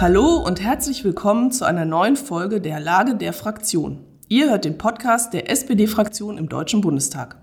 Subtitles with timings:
[0.00, 3.98] Hallo und herzlich willkommen zu einer neuen Folge der Lage der Fraktion.
[4.28, 7.36] Ihr hört den Podcast der SPD-Fraktion im Deutschen Bundestag.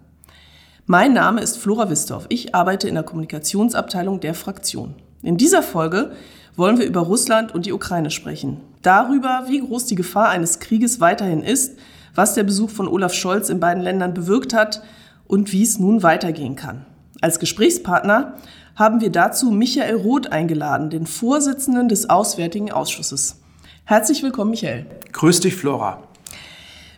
[0.88, 2.26] Mein Name ist Flora Wistorf.
[2.30, 4.96] Ich arbeite in der Kommunikationsabteilung der Fraktion.
[5.22, 6.14] In dieser Folge
[6.56, 8.60] wollen wir über Russland und die Ukraine sprechen.
[8.82, 11.78] Darüber, wie groß die Gefahr eines Krieges weiterhin ist,
[12.16, 14.82] was der Besuch von Olaf Scholz in beiden Ländern bewirkt hat
[15.28, 16.88] und wie es nun weitergehen kann.
[17.22, 18.34] Als Gesprächspartner
[18.78, 23.38] haben wir dazu Michael Roth eingeladen, den Vorsitzenden des Auswärtigen Ausschusses.
[23.86, 24.86] Herzlich willkommen, Michael.
[25.14, 26.04] Grüß dich, Flora.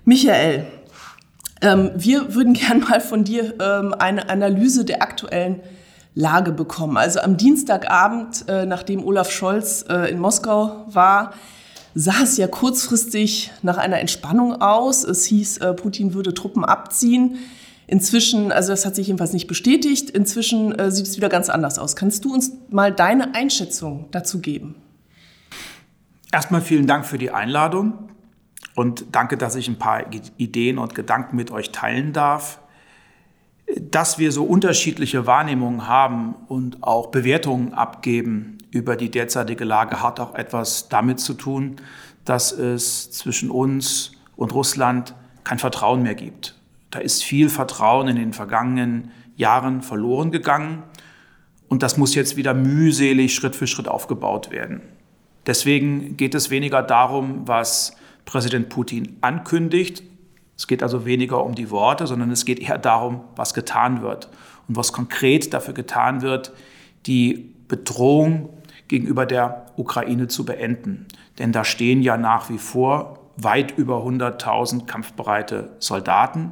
[0.04, 0.66] Michael,
[1.62, 5.62] ähm, wir würden gern mal von dir ähm, eine Analyse der aktuellen
[6.16, 6.98] Lage bekommen.
[6.98, 11.34] Also am Dienstagabend, äh, nachdem Olaf Scholz äh, in Moskau war,
[11.96, 15.06] sah es ja kurzfristig nach einer Entspannung aus.
[15.06, 17.38] Es hieß, äh, Putin würde Truppen abziehen.
[17.90, 21.80] Inzwischen, also das hat sich jedenfalls nicht bestätigt, inzwischen äh, sieht es wieder ganz anders
[21.80, 21.96] aus.
[21.96, 24.76] Kannst du uns mal deine Einschätzung dazu geben?
[26.31, 28.09] Erstmal vielen Dank für die Einladung
[28.76, 30.04] und danke, dass ich ein paar
[30.38, 32.59] Ideen und Gedanken mit euch teilen darf.
[33.80, 40.20] Dass wir so unterschiedliche Wahrnehmungen haben und auch Bewertungen abgeben über die derzeitige Lage, hat
[40.20, 41.78] auch etwas damit zu tun,
[42.24, 46.59] dass es zwischen uns und Russland kein Vertrauen mehr gibt.
[46.92, 50.84] Da ist viel Vertrauen in den vergangenen Jahren verloren gegangen
[51.68, 54.81] und das muss jetzt wieder mühselig Schritt für Schritt aufgebaut werden.
[55.46, 60.04] Deswegen geht es weniger darum, was Präsident Putin ankündigt.
[60.58, 64.30] Es geht also weniger um die Worte, sondern es geht eher darum, was getan wird
[64.68, 66.52] und was konkret dafür getan wird,
[67.06, 68.50] die Bedrohung
[68.88, 71.08] gegenüber der Ukraine zu beenden.
[71.38, 76.52] Denn da stehen ja nach wie vor weit über 100.000 kampfbereite Soldaten.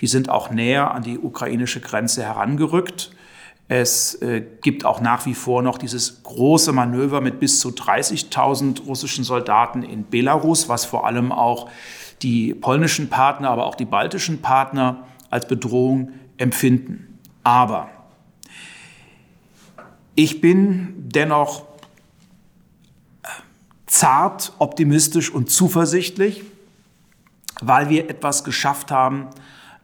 [0.00, 3.10] Die sind auch näher an die ukrainische Grenze herangerückt.
[3.68, 8.84] Es äh, gibt auch nach wie vor noch dieses große Manöver mit bis zu 30.000
[8.84, 11.70] russischen Soldaten in Belarus, was vor allem auch
[12.22, 17.18] die polnischen Partner, aber auch die baltischen Partner als Bedrohung empfinden.
[17.42, 17.88] Aber
[20.14, 21.64] ich bin dennoch
[23.86, 26.42] zart, optimistisch und zuversichtlich,
[27.60, 29.28] weil wir etwas geschafft haben,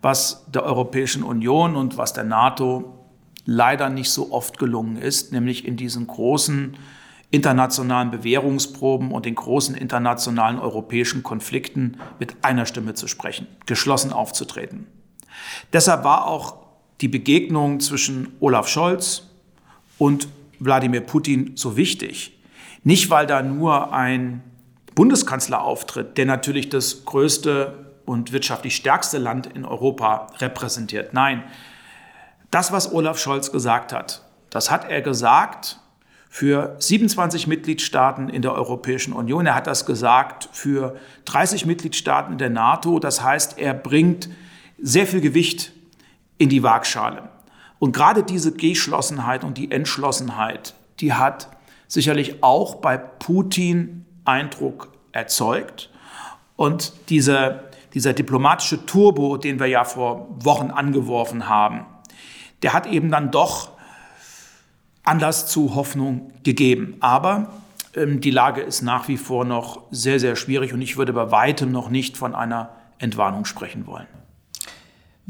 [0.02, 2.96] was der Europäischen Union und was der NATO
[3.44, 6.76] leider nicht so oft gelungen ist, nämlich in diesen großen
[7.30, 14.86] internationalen Bewährungsproben und den großen internationalen europäischen Konflikten mit einer Stimme zu sprechen, geschlossen aufzutreten.
[15.72, 16.56] Deshalb war auch
[17.00, 19.28] die Begegnung zwischen Olaf Scholz
[19.96, 20.28] und
[20.58, 22.39] Wladimir Putin so wichtig,
[22.82, 24.42] nicht, weil da nur ein
[24.94, 31.14] Bundeskanzler auftritt, der natürlich das größte und wirtschaftlich stärkste Land in Europa repräsentiert.
[31.14, 31.44] Nein,
[32.50, 35.78] das, was Olaf Scholz gesagt hat, das hat er gesagt
[36.28, 39.46] für 27 Mitgliedstaaten in der Europäischen Union.
[39.46, 42.98] Er hat das gesagt für 30 Mitgliedstaaten der NATO.
[42.98, 44.28] Das heißt, er bringt
[44.80, 45.72] sehr viel Gewicht
[46.38, 47.28] in die Waagschale.
[47.78, 51.48] Und gerade diese Geschlossenheit und die Entschlossenheit, die hat
[51.90, 55.90] sicherlich auch bei Putin Eindruck erzeugt.
[56.56, 57.64] Und diese,
[57.94, 61.84] dieser diplomatische Turbo, den wir ja vor Wochen angeworfen haben,
[62.62, 63.72] der hat eben dann doch
[65.02, 66.96] Anlass zu Hoffnung gegeben.
[67.00, 67.50] Aber
[67.96, 71.32] ähm, die Lage ist nach wie vor noch sehr, sehr schwierig und ich würde bei
[71.32, 74.06] weitem noch nicht von einer Entwarnung sprechen wollen.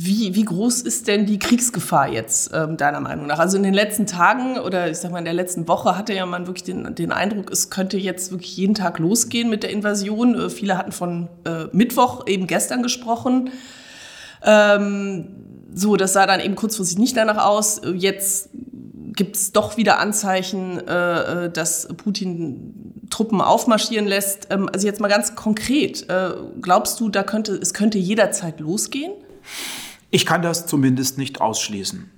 [0.03, 3.39] Wie, wie groß ist denn die Kriegsgefahr jetzt, ähm, deiner Meinung nach?
[3.39, 6.25] Also in den letzten Tagen oder ich sag mal in der letzten Woche hatte ja
[6.25, 10.35] man wirklich den, den Eindruck, es könnte jetzt wirklich jeden Tag losgehen mit der Invasion.
[10.35, 13.51] Äh, viele hatten von äh, Mittwoch eben gestern gesprochen.
[14.43, 15.29] Ähm,
[15.75, 17.83] so, das sah dann eben kurzfristig nicht danach aus.
[17.95, 18.49] Jetzt
[19.15, 24.47] gibt es doch wieder Anzeichen, äh, äh, dass Putin Truppen aufmarschieren lässt.
[24.49, 26.31] Ähm, also jetzt mal ganz konkret, äh,
[26.63, 29.13] glaubst du, da könnte, es könnte jederzeit losgehen?
[30.11, 32.11] Ich kann das zumindest nicht ausschließen.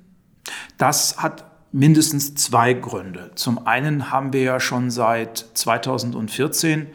[0.78, 3.30] Das hat mindestens zwei Gründe.
[3.34, 6.86] Zum einen haben wir ja schon seit 2014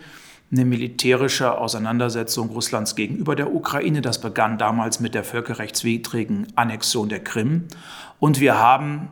[0.50, 4.02] eine militärische Auseinandersetzung Russlands gegenüber der Ukraine.
[4.02, 7.66] Das begann damals mit der völkerrechtswidrigen Annexion der Krim.
[8.20, 9.10] Und wir haben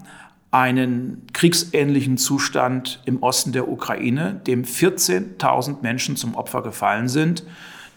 [0.52, 7.44] einen kriegsähnlichen Zustand im Osten der Ukraine, dem 14.000 Menschen zum Opfer gefallen sind.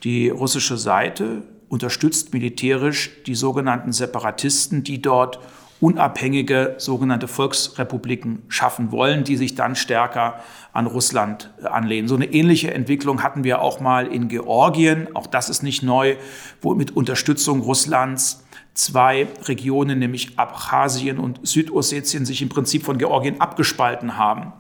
[0.02, 5.38] Die russische Seite unterstützt militärisch die sogenannten Separatisten, die dort
[5.80, 10.40] unabhängige sogenannte Volksrepubliken schaffen wollen, die sich dann stärker
[10.72, 12.08] an Russland äh, anlehnen.
[12.08, 16.16] So eine ähnliche Entwicklung hatten wir auch mal in Georgien, auch das ist nicht neu,
[16.60, 18.44] wo mit Unterstützung Russlands
[18.74, 24.52] zwei Regionen, nämlich Abchasien und Südossetien, sich im Prinzip von Georgien abgespalten haben.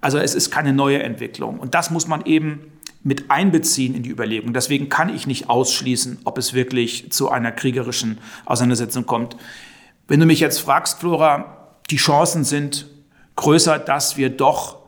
[0.00, 1.58] Also es ist keine neue Entwicklung.
[1.58, 2.72] Und das muss man eben
[3.06, 4.52] mit einbeziehen in die Überlegung.
[4.52, 9.36] Deswegen kann ich nicht ausschließen, ob es wirklich zu einer kriegerischen Auseinandersetzung kommt.
[10.08, 12.88] Wenn du mich jetzt fragst, Flora, die Chancen sind
[13.36, 14.78] größer, dass wir doch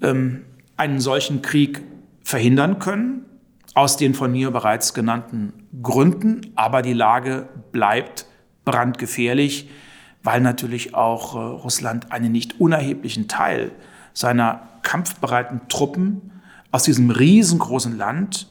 [0.00, 0.46] ähm,
[0.78, 1.82] einen solchen Krieg
[2.22, 3.26] verhindern können,
[3.74, 5.52] aus den von mir bereits genannten
[5.82, 6.50] Gründen.
[6.54, 8.24] Aber die Lage bleibt
[8.64, 9.68] brandgefährlich,
[10.22, 13.72] weil natürlich auch äh, Russland einen nicht unerheblichen Teil
[14.14, 16.30] seiner kampfbereiten Truppen
[16.74, 18.48] aus diesem riesengroßen Land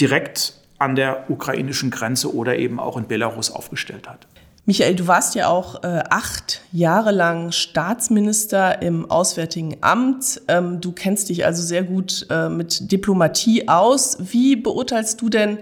[0.00, 4.26] direkt an der ukrainischen Grenze oder eben auch in Belarus aufgestellt hat.
[4.64, 10.40] Michael, du warst ja auch äh, acht Jahre lang Staatsminister im Auswärtigen Amt.
[10.48, 14.16] Ähm, du kennst dich also sehr gut äh, mit Diplomatie aus.
[14.18, 15.58] Wie beurteilst du denn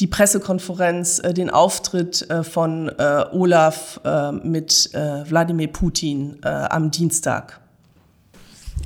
[0.00, 7.60] die Pressekonferenz, äh, den Auftritt äh, von äh, Olaf äh, mit Wladimir Putin am Dienstag?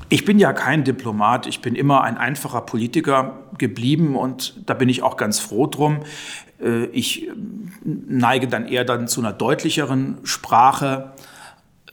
[0.08, 4.88] Ich bin ja kein Diplomat, ich bin immer ein einfacher Politiker geblieben und da bin
[4.88, 6.00] ich auch ganz froh drum.
[6.60, 7.32] Äh, ich äh,
[7.84, 11.12] neige dann eher dann zu einer deutlicheren Sprache.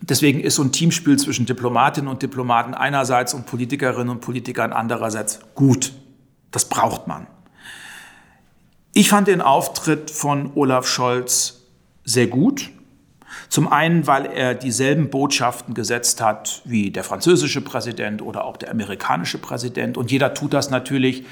[0.01, 5.39] Deswegen ist so ein Teamspiel zwischen Diplomatinnen und Diplomaten einerseits und Politikerinnen und Politikern andererseits
[5.55, 5.93] gut.
[6.51, 7.27] Das braucht man.
[8.93, 11.65] Ich fand den Auftritt von Olaf Scholz
[12.03, 12.71] sehr gut.
[13.49, 18.71] Zum einen, weil er dieselben Botschaften gesetzt hat wie der französische Präsident oder auch der
[18.71, 19.97] amerikanische Präsident.
[19.97, 21.25] Und jeder tut das natürlich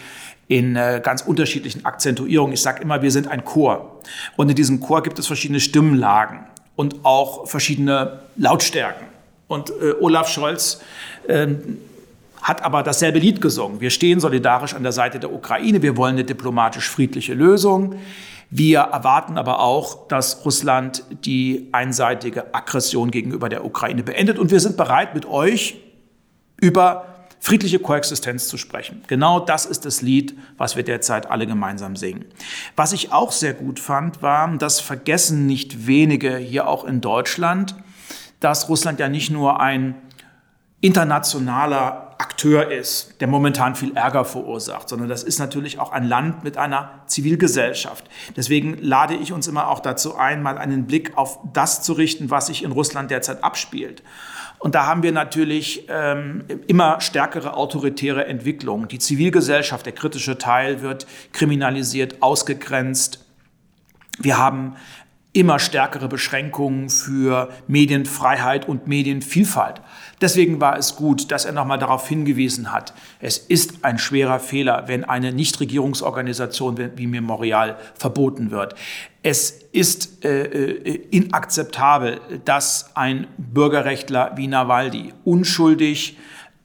[0.48, 2.54] in äh, ganz unterschiedlichen Akzentuierungen.
[2.54, 4.00] Ich sage immer, wir sind ein Chor.
[4.36, 6.42] Und in diesem Chor gibt es verschiedene Stimmlagen
[6.76, 9.08] und auch verschiedene Lautstärken.
[9.48, 10.82] Und äh, Olaf Scholz
[11.28, 11.48] äh,
[12.42, 13.82] hat aber dasselbe Lied gesungen.
[13.82, 15.82] Wir stehen solidarisch an der Seite der Ukraine.
[15.82, 17.96] Wir wollen eine diplomatisch friedliche Lösung.
[18.50, 24.40] Wir erwarten aber auch, dass Russland die einseitige Aggression gegenüber der Ukraine beendet.
[24.40, 25.78] Und wir sind bereit, mit euch
[26.62, 27.06] über
[27.40, 29.04] friedliche Koexistenz zu sprechen.
[29.08, 32.26] Genau das ist das Lied, was wir derzeit alle gemeinsam singen.
[32.76, 37.76] Was ich auch sehr gut fand, war, das vergessen nicht wenige hier auch in Deutschland,
[38.40, 39.96] dass Russland ja nicht nur ein
[40.82, 46.44] internationaler Akteur ist, der momentan viel Ärger verursacht, sondern das ist natürlich auch ein Land
[46.44, 48.04] mit einer Zivilgesellschaft.
[48.36, 52.32] Deswegen lade ich uns immer auch dazu ein, mal einen Blick auf das zu richten,
[52.32, 54.02] was sich in Russland derzeit abspielt.
[54.58, 58.88] Und da haben wir natürlich ähm, immer stärkere autoritäre Entwicklungen.
[58.88, 63.24] Die Zivilgesellschaft, der kritische Teil, wird kriminalisiert, ausgegrenzt.
[64.18, 64.78] Wir haben
[65.36, 69.82] immer stärkere Beschränkungen für Medienfreiheit und Medienvielfalt.
[70.22, 74.86] Deswegen war es gut, dass er nochmal darauf hingewiesen hat, es ist ein schwerer Fehler,
[74.88, 78.76] wenn eine Nichtregierungsorganisation wie Memorial verboten wird.
[79.24, 86.18] Es ist äh, äh, inakzeptabel, dass ein Bürgerrechtler wie Nawalny unschuldig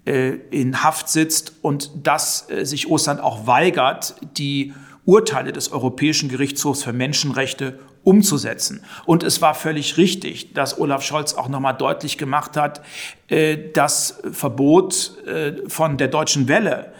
[0.05, 4.75] äh, in Haft sitzt und dass äh, sich Russland auch weigert, die
[5.07, 8.83] Urteile des Europäischen Gerichtshofs für Menschenrechte umzusetzen.
[9.05, 12.83] Und es war völlig richtig, dass Olaf Scholz auch nochmal deutlich gemacht hat,
[13.29, 16.93] äh, das Verbot äh, von der deutschen Welle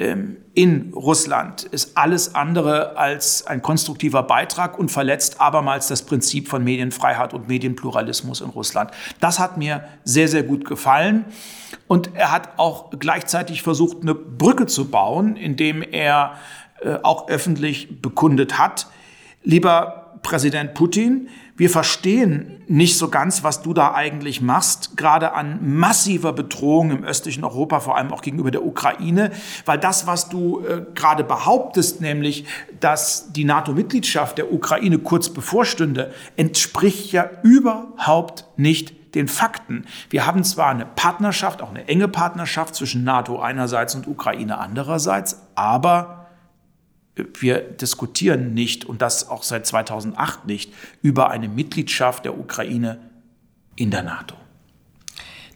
[0.00, 6.48] ähm, in Russland ist alles andere als ein konstruktiver Beitrag und verletzt abermals das Prinzip
[6.48, 8.90] von Medienfreiheit und Medienpluralismus in Russland.
[9.20, 11.26] Das hat mir sehr, sehr gut gefallen.
[11.86, 16.36] Und er hat auch gleichzeitig versucht, eine Brücke zu bauen, indem er
[16.82, 18.86] äh, auch öffentlich bekundet hat,
[19.42, 25.58] lieber Präsident Putin, wir verstehen nicht so ganz, was du da eigentlich machst, gerade an
[25.78, 29.30] massiver Bedrohung im östlichen Europa, vor allem auch gegenüber der Ukraine,
[29.66, 32.46] weil das, was du äh, gerade behauptest, nämlich,
[32.80, 39.86] dass die NATO-Mitgliedschaft der Ukraine kurz bevorstünde, entspricht ja überhaupt nicht den Fakten.
[40.08, 45.42] Wir haben zwar eine Partnerschaft, auch eine enge Partnerschaft zwischen NATO einerseits und Ukraine andererseits,
[45.54, 46.19] aber
[47.16, 52.98] wir diskutieren nicht, und das auch seit 2008 nicht, über eine Mitgliedschaft der Ukraine
[53.76, 54.36] in der NATO.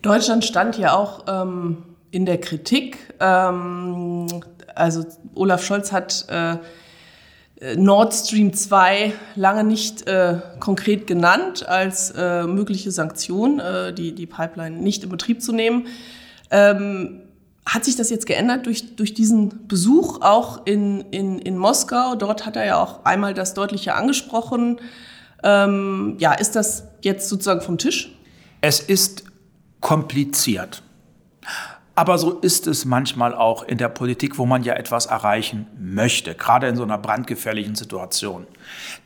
[0.03, 3.15] Deutschland stand ja auch ähm, in der Kritik.
[3.21, 4.27] Ähm,
[4.75, 6.57] also Olaf Scholz hat äh,
[7.77, 14.27] Nord Stream 2 lange nicht äh, konkret genannt als äh, mögliche Sanktion, äh, die, die
[14.27, 15.87] Pipeline nicht in Betrieb zu nehmen.
[16.51, 17.23] Ähm,
[17.67, 22.15] hat sich das jetzt geändert durch, durch diesen Besuch auch in, in, in Moskau?
[22.15, 24.81] Dort hat er ja auch einmal das Deutliche angesprochen.
[25.43, 28.17] Ähm, ja, ist das jetzt sozusagen vom Tisch?
[28.61, 29.25] Es ist
[29.81, 30.83] kompliziert.
[31.97, 36.35] Aber so ist es manchmal auch in der Politik, wo man ja etwas erreichen möchte,
[36.35, 38.49] gerade in so einer brandgefährlichen Situation.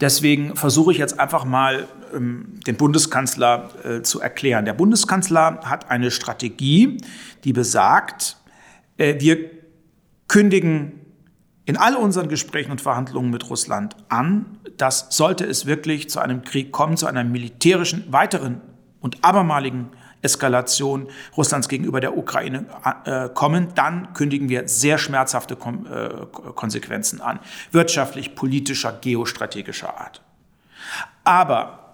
[0.01, 4.65] Deswegen versuche ich jetzt einfach mal ähm, den Bundeskanzler äh, zu erklären.
[4.65, 6.97] Der Bundeskanzler hat eine Strategie,
[7.45, 8.38] die besagt,
[8.99, 9.51] wir
[10.27, 11.01] kündigen
[11.65, 16.43] in all unseren Gesprächen und Verhandlungen mit Russland an, dass sollte es wirklich zu einem
[16.43, 18.61] Krieg kommen, zu einer militärischen weiteren
[19.01, 19.91] und abermaligen
[20.23, 22.67] Eskalation Russlands gegenüber der Ukraine
[23.05, 27.39] äh, kommen, dann kündigen wir sehr schmerzhafte Kom äh, Konsequenzen an,
[27.71, 30.23] wirtschaftlich, politischer, geostrategischer Art.
[31.23, 31.88] Aber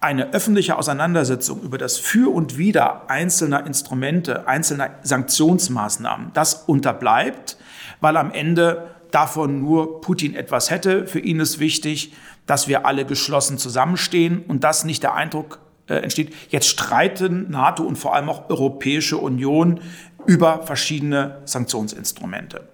[0.00, 7.56] eine öffentliche Auseinandersetzung über das Für und Wider einzelner Instrumente, einzelner Sanktionsmaßnahmen, das unterbleibt,
[8.00, 11.06] weil am Ende davon nur Putin etwas hätte.
[11.06, 12.12] Für ihn ist wichtig,
[12.46, 17.82] dass wir alle geschlossen zusammenstehen und dass nicht der Eindruck äh, entsteht, jetzt streiten NATO
[17.82, 19.80] und vor allem auch Europäische Union
[20.26, 22.68] über verschiedene Sanktionsinstrumente.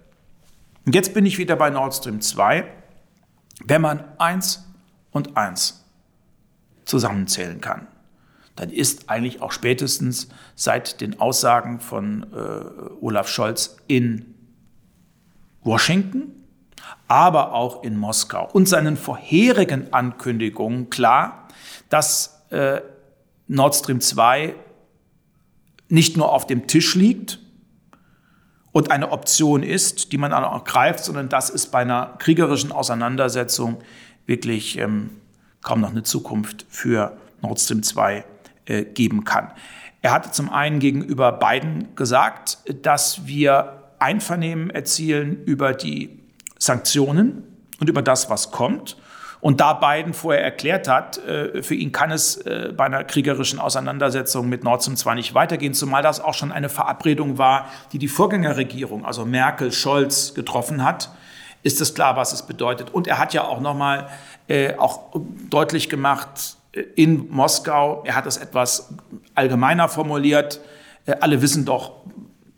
[0.85, 2.65] Und jetzt bin ich wieder bei Nord Stream 2.
[3.65, 4.67] Wenn man eins
[5.11, 5.82] und eins
[6.85, 7.87] zusammenzählen kann,
[8.55, 14.35] dann ist eigentlich auch spätestens seit den Aussagen von äh, Olaf Scholz in
[15.63, 16.31] Washington,
[17.07, 21.47] aber auch in Moskau und seinen vorherigen Ankündigungen klar,
[21.89, 22.81] dass äh,
[23.47, 24.55] Nord Stream 2
[25.89, 27.39] nicht nur auf dem Tisch liegt
[28.71, 33.77] und eine Option ist, die man auch greift, sondern dass es bei einer kriegerischen Auseinandersetzung
[34.25, 35.11] wirklich ähm,
[35.63, 38.25] kaum noch eine Zukunft für Nord Stream 2
[38.65, 39.51] äh, geben kann.
[40.01, 46.19] Er hatte zum einen gegenüber Biden gesagt, dass wir Einvernehmen erzielen über die
[46.59, 47.43] Sanktionen
[47.79, 48.97] und über das, was kommt.
[49.39, 53.59] Und da Biden vorher erklärt hat, äh, für ihn kann es äh, bei einer kriegerischen
[53.59, 57.97] Auseinandersetzung mit Nord Stream 2 nicht weitergehen, zumal das auch schon eine Verabredung war, die
[57.97, 61.09] die Vorgängerregierung, also Merkel, Scholz, getroffen hat,
[61.61, 62.89] ist es klar, was es bedeutet.
[62.91, 64.09] Und er hat ja auch nochmal
[64.47, 65.11] äh, auch
[65.49, 66.57] deutlich gemacht
[66.95, 68.93] in Moskau, er hat es etwas
[69.35, 70.59] allgemeiner formuliert,
[71.19, 71.91] alle wissen doch,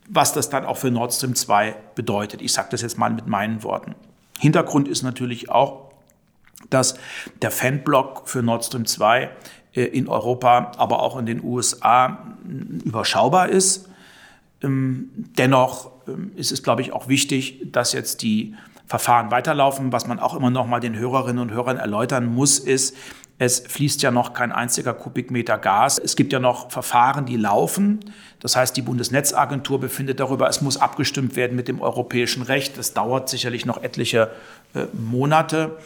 [0.07, 2.41] was das dann auch für Nord Stream 2 bedeutet.
[2.41, 3.95] Ich sage das jetzt mal mit meinen Worten.
[4.39, 5.91] Hintergrund ist natürlich auch,
[6.69, 6.95] dass
[7.41, 9.29] der Fanblock für Nord Stream 2
[9.73, 12.35] äh, in Europa, aber auch in den USA
[12.83, 13.89] überschaubar ist.
[14.61, 18.55] Ähm, dennoch ähm, ist es, glaube ich, auch wichtig, dass jetzt die
[18.87, 19.91] Verfahren weiterlaufen.
[19.91, 22.95] Was man auch immer noch mal den Hörerinnen und Hörern erläutern muss, ist,
[23.37, 25.99] es fließt ja noch kein einziger Kubikmeter Gas.
[25.99, 27.99] Es gibt ja noch Verfahren, die laufen.
[28.39, 32.77] Das heißt, die Bundesnetzagentur befindet darüber, es muss abgestimmt werden mit dem europäischen Recht.
[32.77, 34.31] Das dauert sicherlich noch etliche
[34.73, 35.77] äh, Monate.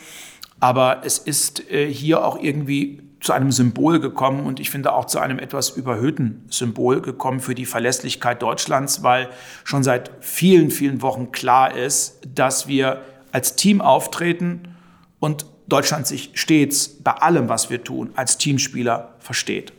[0.60, 5.06] Aber es ist äh, hier auch irgendwie zu einem Symbol gekommen und ich finde auch
[5.06, 9.30] zu einem etwas überhöhten Symbol gekommen für die Verlässlichkeit Deutschlands, weil
[9.64, 14.76] schon seit vielen, vielen Wochen klar ist, dass wir als Team auftreten
[15.20, 19.74] und Deutschland sich stets bei allem, was wir tun, als Teamspieler versteht.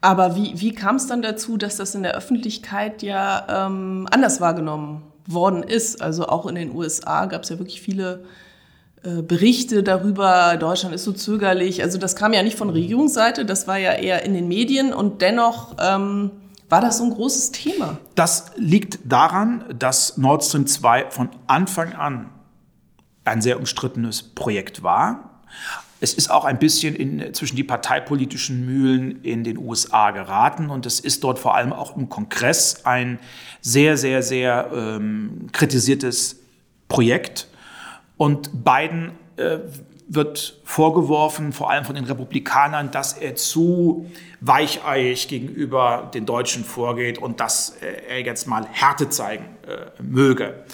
[0.00, 4.40] Aber wie, wie kam es dann dazu, dass das in der Öffentlichkeit ja ähm, anders
[4.40, 6.02] wahrgenommen worden ist?
[6.02, 8.24] Also auch in den USA gab es ja wirklich viele
[9.22, 11.82] Berichte darüber, Deutschland ist so zögerlich.
[11.82, 15.22] Also das kam ja nicht von Regierungsseite, das war ja eher in den Medien und
[15.22, 16.30] dennoch ähm,
[16.68, 17.98] war das so ein großes Thema.
[18.14, 22.30] Das liegt daran, dass Nord Stream 2 von Anfang an
[23.24, 25.42] ein sehr umstrittenes Projekt war.
[26.00, 30.84] Es ist auch ein bisschen in, zwischen die parteipolitischen Mühlen in den USA geraten und
[30.84, 33.18] es ist dort vor allem auch im Kongress ein
[33.62, 36.36] sehr, sehr, sehr ähm, kritisiertes
[36.88, 37.48] Projekt.
[38.16, 39.58] Und Biden äh,
[40.08, 47.18] wird vorgeworfen, vor allem von den Republikanern, dass er zu weicheiig gegenüber den Deutschen vorgeht
[47.18, 50.64] und dass äh, er jetzt mal Härte zeigen äh, möge.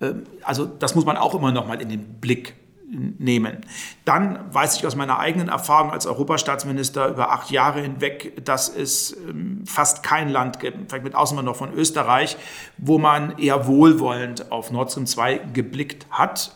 [0.00, 2.54] Ähm, also das muss man auch immer noch mal in den Blick
[2.86, 3.58] nehmen.
[4.04, 9.16] Dann weiß ich aus meiner eigenen Erfahrung als Europastaatsminister über acht Jahre hinweg, dass es
[9.16, 12.36] ähm, fast kein Land gibt, vielleicht mit Ausnahme noch von Österreich,
[12.76, 16.54] wo man eher wohlwollend auf Nord Stream 2 geblickt hat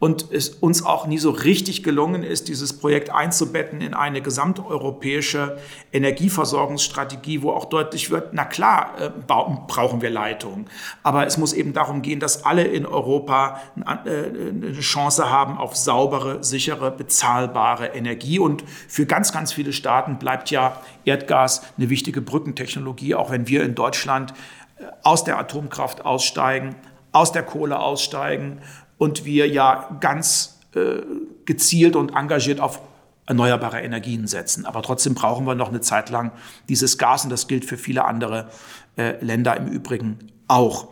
[0.00, 5.58] und es uns auch nie so richtig gelungen ist, dieses Projekt einzubetten in eine gesamteuropäische
[5.92, 10.66] Energieversorgungsstrategie, wo auch deutlich wird, na klar, äh, brauchen wir Leitungen.
[11.02, 15.76] Aber es muss eben darum gehen, dass alle in Europa äh, eine Chance haben auf
[15.76, 18.38] saubere, sichere, bezahlbare Energie.
[18.38, 23.62] Und für ganz, ganz viele Staaten bleibt ja Erdgas eine wichtige Brückentechnologie, auch wenn wir
[23.62, 24.34] in Deutschland
[24.78, 26.74] äh, aus der Atomkraft aussteigen,
[27.12, 28.60] aus der Kohle aussteigen
[28.98, 31.02] und wir ja ganz äh,
[31.44, 32.80] gezielt und engagiert auf
[33.26, 34.66] erneuerbare Energien setzen.
[34.66, 36.32] Aber trotzdem brauchen wir noch eine Zeit lang
[36.68, 38.50] dieses Gas und das gilt für viele andere
[38.96, 40.88] äh, Länder im Übrigen auch.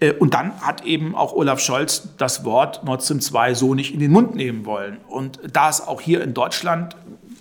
[0.00, 3.94] Äh, und dann hat eben auch Olaf Scholz das Wort Nord Stream 2 so nicht
[3.94, 4.98] in den Mund nehmen wollen.
[5.08, 6.96] Und da es auch hier in Deutschland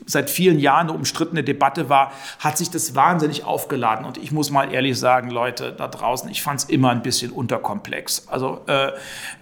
[0.08, 4.06] seit vielen Jahren eine umstrittene Debatte war, hat sich das wahnsinnig aufgeladen.
[4.06, 7.32] Und ich muss mal ehrlich sagen, Leute da draußen, ich fand es immer ein bisschen
[7.32, 8.28] unterkomplex.
[8.30, 8.94] Also, äh,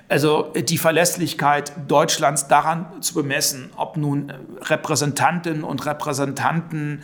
[0.09, 7.03] also die Verlässlichkeit Deutschlands daran zu bemessen, ob nun Repräsentantinnen und Repräsentanten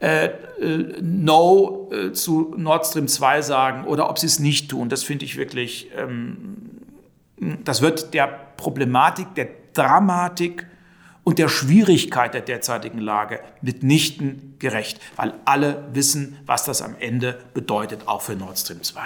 [0.00, 4.88] äh, äh, No äh, zu Nord Stream 2 sagen oder ob sie es nicht tun,
[4.88, 6.56] das finde ich wirklich, ähm,
[7.64, 10.66] das wird der Problematik, der Dramatik
[11.28, 17.38] und der Schwierigkeit der derzeitigen Lage mitnichten gerecht, weil alle wissen, was das am Ende
[17.52, 19.02] bedeutet, auch für Nord Stream 2.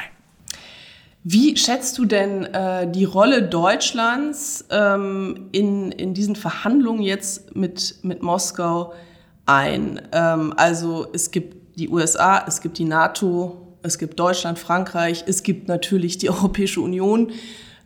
[1.24, 7.96] Wie schätzt du denn äh, die Rolle Deutschlands ähm, in, in diesen Verhandlungen jetzt mit,
[8.04, 8.94] mit Moskau
[9.46, 10.00] ein?
[10.12, 15.42] Ähm, also es gibt die USA, es gibt die NATO, es gibt Deutschland, Frankreich, es
[15.42, 17.32] gibt natürlich die Europäische Union.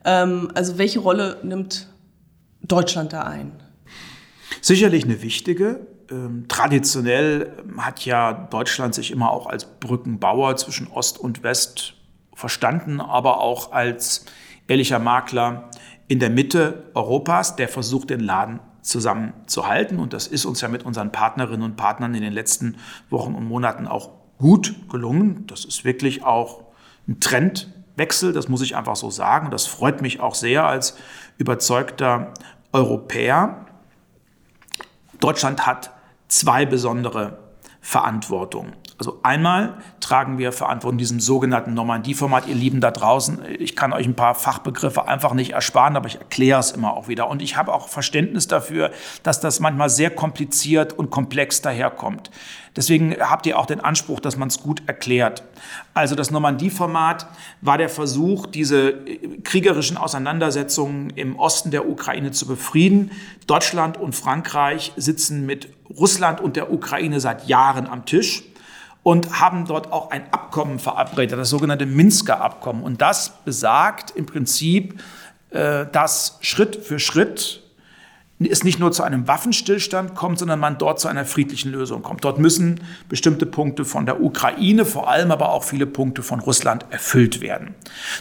[0.04, 1.88] Ähm, also welche Rolle nimmt
[2.60, 3.52] Deutschland da ein?
[4.60, 5.86] Sicherlich eine wichtige.
[6.10, 11.94] Ähm, traditionell hat ja Deutschland sich immer auch als Brückenbauer zwischen Ost und West
[12.34, 14.26] verstanden, aber auch als
[14.68, 15.70] ehrlicher Makler
[16.08, 19.98] in der Mitte Europas, der versucht, den Laden zusammenzuhalten.
[19.98, 22.76] Und das ist uns ja mit unseren Partnerinnen und Partnern in den letzten
[23.10, 25.46] Wochen und Monaten auch gut gelungen.
[25.46, 26.64] Das ist wirklich auch
[27.08, 29.50] ein Trendwechsel, das muss ich einfach so sagen.
[29.50, 30.96] Das freut mich auch sehr als
[31.38, 32.32] überzeugter
[32.72, 33.65] Europäer.
[35.20, 35.90] Deutschland hat
[36.28, 37.38] zwei besondere
[37.86, 38.72] Verantwortungen.
[38.98, 42.48] Also einmal tragen wir Verantwortung in diesem sogenannten Normandie-Format.
[42.48, 46.18] Ihr Lieben da draußen, ich kann euch ein paar Fachbegriffe einfach nicht ersparen, aber ich
[46.18, 47.28] erkläre es immer auch wieder.
[47.30, 48.90] Und ich habe auch Verständnis dafür,
[49.22, 52.32] dass das manchmal sehr kompliziert und komplex daherkommt.
[52.74, 55.44] Deswegen habt ihr auch den Anspruch, dass man es gut erklärt.
[55.94, 57.28] Also das Normandie-Format
[57.60, 59.04] war der Versuch, diese
[59.44, 63.12] kriegerischen Auseinandersetzungen im Osten der Ukraine zu befrieden.
[63.46, 68.42] Deutschland und Frankreich sitzen mit Russland und der Ukraine seit Jahren am Tisch
[69.02, 72.82] und haben dort auch ein Abkommen verabredet, das sogenannte Minsker Abkommen.
[72.82, 75.00] Und das besagt im Prinzip,
[75.50, 77.62] äh, dass Schritt für Schritt
[78.38, 82.24] es nicht nur zu einem Waffenstillstand kommt, sondern man dort zu einer friedlichen Lösung kommt.
[82.24, 86.84] Dort müssen bestimmte Punkte von der Ukraine, vor allem aber auch viele Punkte von Russland
[86.90, 87.74] erfüllt werden.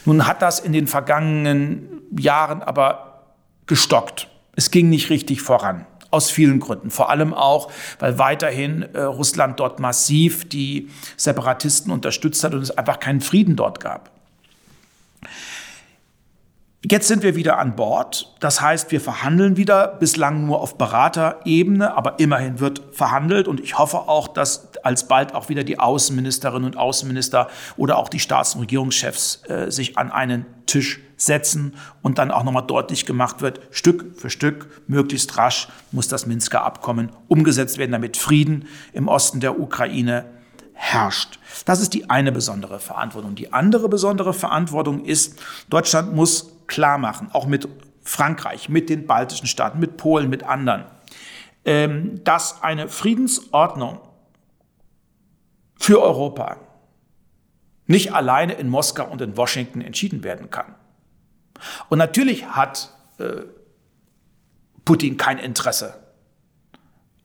[0.05, 3.23] Nun hat das in den vergangenen Jahren aber
[3.65, 4.27] gestockt.
[4.55, 5.85] Es ging nicht richtig voran.
[6.15, 6.91] Aus vielen Gründen.
[6.91, 12.71] Vor allem auch, weil weiterhin äh, Russland dort massiv die Separatisten unterstützt hat und es
[12.71, 14.09] einfach keinen Frieden dort gab.
[16.91, 18.31] Jetzt sind wir wieder an Bord.
[18.39, 23.47] Das heißt, wir verhandeln wieder, bislang nur auf Beraterebene, aber immerhin wird verhandelt.
[23.47, 28.19] Und ich hoffe auch, dass alsbald auch wieder die Außenministerinnen und Außenminister oder auch die
[28.19, 33.41] Staats- und Regierungschefs äh, sich an einen Tisch setzen und dann auch nochmal deutlich gemacht
[33.41, 39.07] wird, Stück für Stück, möglichst rasch muss das Minsker Abkommen umgesetzt werden, damit Frieden im
[39.07, 40.25] Osten der Ukraine
[40.73, 41.39] herrscht.
[41.63, 43.33] Das ist die eine besondere Verantwortung.
[43.33, 47.67] Die andere besondere Verantwortung ist, Deutschland muss klar machen, auch mit
[48.01, 50.85] Frankreich, mit den baltischen Staaten, mit Polen, mit anderen,
[51.65, 53.99] ähm, dass eine Friedensordnung
[55.79, 56.57] für Europa
[57.87, 60.75] nicht alleine in Moskau und in Washington entschieden werden kann.
[61.89, 63.43] Und natürlich hat äh,
[64.83, 66.03] Putin kein Interesse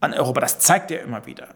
[0.00, 0.40] an Europa.
[0.40, 1.55] Das zeigt er immer wieder.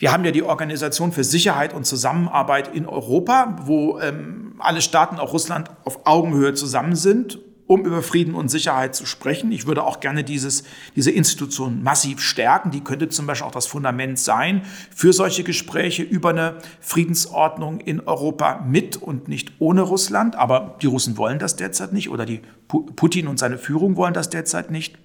[0.00, 5.18] Wir haben ja die Organisation für Sicherheit und Zusammenarbeit in Europa, wo ähm, alle Staaten,
[5.18, 9.52] auch Russland, auf Augenhöhe zusammen sind, um über Frieden und Sicherheit zu sprechen.
[9.52, 10.64] Ich würde auch gerne dieses,
[10.96, 12.70] diese Institution massiv stärken.
[12.70, 18.00] Die könnte zum Beispiel auch das Fundament sein für solche Gespräche über eine Friedensordnung in
[18.00, 20.34] Europa mit und nicht ohne Russland.
[20.34, 24.30] Aber die Russen wollen das derzeit nicht oder die Putin und seine Führung wollen das
[24.30, 24.98] derzeit nicht.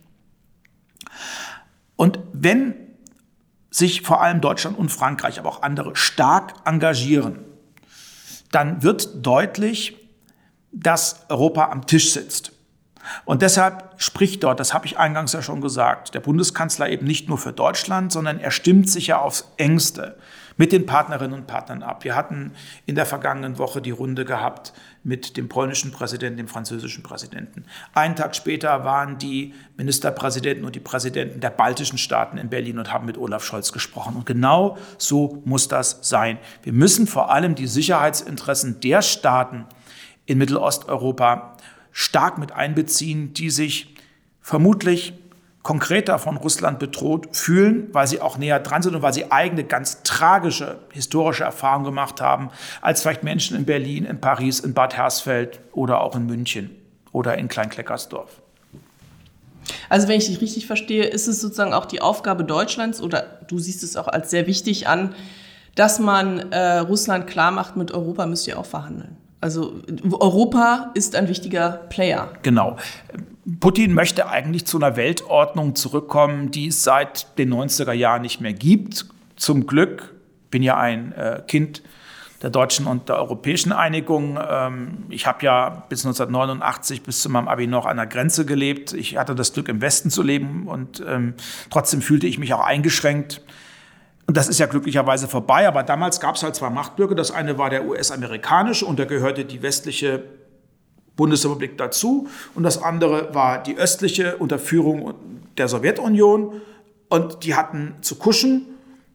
[1.98, 2.85] Und wenn
[3.76, 7.40] sich vor allem Deutschland und Frankreich, aber auch andere stark engagieren,
[8.52, 9.98] dann wird deutlich,
[10.72, 12.54] dass Europa am Tisch sitzt.
[13.26, 17.28] Und deshalb spricht dort, das habe ich eingangs ja schon gesagt, der Bundeskanzler eben nicht
[17.28, 20.18] nur für Deutschland, sondern er stimmt sich ja aufs engste
[20.58, 22.04] mit den Partnerinnen und Partnern ab.
[22.04, 22.54] Wir hatten
[22.86, 27.66] in der vergangenen Woche die Runde gehabt mit dem polnischen Präsidenten, dem französischen Präsidenten.
[27.94, 32.92] Einen Tag später waren die Ministerpräsidenten und die Präsidenten der baltischen Staaten in Berlin und
[32.92, 34.16] haben mit Olaf Scholz gesprochen.
[34.16, 36.38] Und genau so muss das sein.
[36.64, 39.66] Wir müssen vor allem die Sicherheitsinteressen der Staaten
[40.26, 41.58] in Mittelosteuropa
[41.92, 43.96] stark mit einbeziehen, die sich
[44.42, 45.14] vermutlich
[45.66, 49.64] konkreter von Russland bedroht fühlen, weil sie auch näher dran sind und weil sie eigene
[49.64, 52.52] ganz tragische historische Erfahrungen gemacht haben,
[52.82, 56.70] als vielleicht Menschen in Berlin, in Paris, in Bad Hersfeld oder auch in München
[57.12, 58.42] oder in Kleinkleckersdorf.
[59.90, 63.58] Also wenn ich dich richtig verstehe, ist es sozusagen auch die Aufgabe Deutschlands oder du
[63.58, 65.16] siehst es auch als sehr wichtig an,
[65.74, 69.18] dass man äh, Russland klar macht, mit Europa müsst ihr auch verhandeln.
[69.42, 72.30] Also Europa ist ein wichtiger Player.
[72.44, 72.78] Genau.
[73.60, 78.54] Putin möchte eigentlich zu einer Weltordnung zurückkommen, die es seit den 90er Jahren nicht mehr
[78.54, 79.06] gibt.
[79.36, 80.16] Zum Glück
[80.50, 81.84] bin ja ein äh, Kind
[82.42, 84.40] der deutschen und der europäischen Einigung.
[84.50, 88.94] Ähm, ich habe ja bis 1989 bis zu meinem Abi noch an der Grenze gelebt.
[88.94, 91.36] Ich hatte das Glück, im Westen zu leben und ähm,
[91.70, 93.42] trotzdem fühlte ich mich auch eingeschränkt.
[94.28, 97.14] Und das ist ja glücklicherweise vorbei, aber damals gab es halt zwei Machtblöcke.
[97.14, 100.24] Das eine war der US-amerikanische und da gehörte die westliche
[101.16, 105.14] Bundesrepublik dazu und das andere war die östliche unter Führung
[105.58, 106.62] der Sowjetunion
[107.10, 108.68] und die hatten zu kuschen.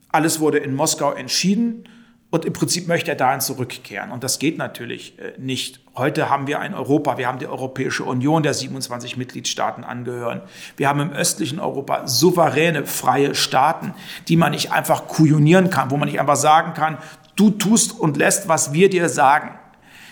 [0.08, 1.84] Alles wurde in Moskau entschieden
[2.30, 4.12] und im Prinzip möchte er dahin zurückkehren.
[4.12, 5.80] Und das geht natürlich äh, nicht.
[5.96, 10.40] Heute haben wir ein Europa, wir haben die Europäische Union, der 27 Mitgliedstaaten angehören.
[10.76, 13.94] Wir haben im östlichen Europa souveräne, freie Staaten,
[14.28, 16.98] die man nicht einfach kujonieren kann, wo man nicht einfach sagen kann,
[17.34, 19.58] du tust und lässt, was wir dir sagen.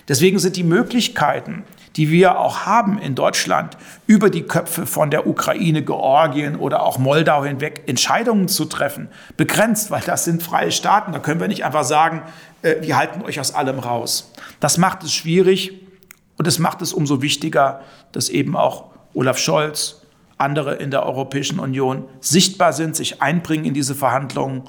[0.08, 1.64] Deswegen sind die Möglichkeiten,
[1.98, 6.96] die wir auch haben in Deutschland, über die Köpfe von der Ukraine, Georgien oder auch
[6.96, 11.10] Moldau hinweg Entscheidungen zu treffen, begrenzt, weil das sind freie Staaten.
[11.10, 12.22] Da können wir nicht einfach sagen,
[12.62, 14.32] äh, wir halten euch aus allem raus.
[14.60, 15.72] Das macht es schwierig
[16.36, 17.80] und es macht es umso wichtiger,
[18.12, 20.02] dass eben auch Olaf Scholz,
[20.36, 24.62] andere in der Europäischen Union sichtbar sind, sich einbringen in diese Verhandlungen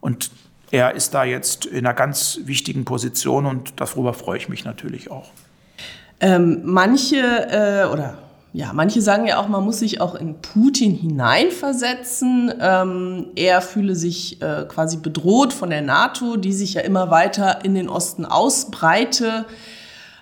[0.00, 0.30] und
[0.70, 5.10] er ist da jetzt in einer ganz wichtigen Position und darüber freue ich mich natürlich
[5.10, 5.30] auch.
[6.20, 8.18] Ähm, manche äh, oder
[8.52, 12.52] ja, manche sagen ja auch, man muss sich auch in Putin hineinversetzen.
[12.60, 17.64] Ähm, er fühle sich äh, quasi bedroht von der NATO, die sich ja immer weiter
[17.64, 19.46] in den Osten ausbreite.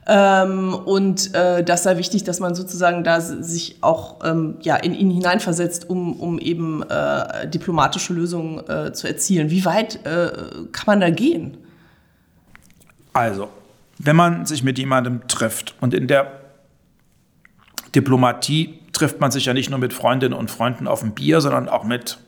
[0.06, 4.94] Ähm, und äh, das sei wichtig, dass man sozusagen da sich auch ähm, ja, in
[4.94, 9.48] ihn hineinversetzt, um, um eben äh, diplomatische Lösungen äh, zu erzielen.
[9.48, 10.32] Wie weit äh,
[10.72, 11.56] kann man da gehen?
[13.14, 13.48] Also,
[13.98, 16.40] wenn man sich mit jemandem trifft und in der
[17.94, 21.68] Diplomatie trifft man sich ja nicht nur mit Freundinnen und Freunden auf ein Bier, sondern
[21.68, 22.18] auch mit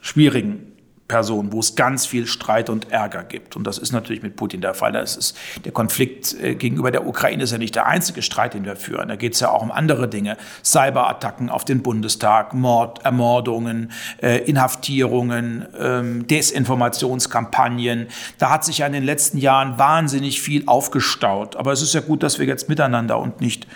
[0.00, 0.72] schwierigen
[1.08, 3.56] Personen, wo es ganz viel Streit und Ärger gibt.
[3.56, 4.92] Und das ist natürlich mit Putin der Fall.
[4.92, 8.66] Das ist, der Konflikt äh, gegenüber der Ukraine ist ja nicht der einzige Streit, den
[8.66, 9.08] wir führen.
[9.08, 10.36] Da geht es ja auch um andere Dinge.
[10.62, 13.90] Cyberattacken auf den Bundestag, Mord, Ermordungen,
[14.22, 18.08] äh, Inhaftierungen, ähm, Desinformationskampagnen.
[18.36, 21.56] Da hat sich ja in den letzten Jahren wahnsinnig viel aufgestaut.
[21.56, 23.66] Aber es ist ja gut, dass wir jetzt miteinander und nicht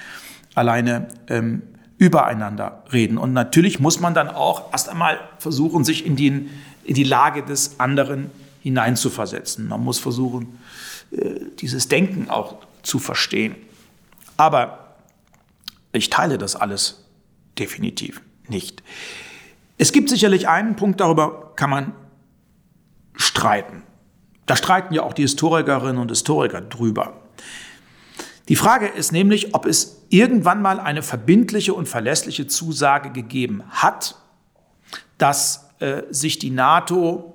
[0.55, 1.63] alleine ähm,
[1.97, 3.17] übereinander reden.
[3.17, 6.51] Und natürlich muss man dann auch erst einmal versuchen, sich in den
[6.85, 8.31] in die Lage des anderen
[8.63, 9.69] hineinzuversetzen.
[9.69, 10.59] Man muss versuchen,
[11.11, 13.57] äh, dieses Denken auch zu verstehen.
[14.37, 14.97] Aber
[15.93, 17.05] ich teile das alles
[17.59, 18.83] definitiv nicht.
[19.79, 21.93] Es gibt sicherlich einen Punkt, darüber kann man
[23.15, 23.83] streiten.
[24.47, 27.21] Da streiten ja auch die Historikerinnen und Historiker drüber.
[28.49, 34.17] Die Frage ist nämlich, ob es irgendwann mal eine verbindliche und verlässliche Zusage gegeben hat,
[35.19, 37.35] dass äh, sich die NATO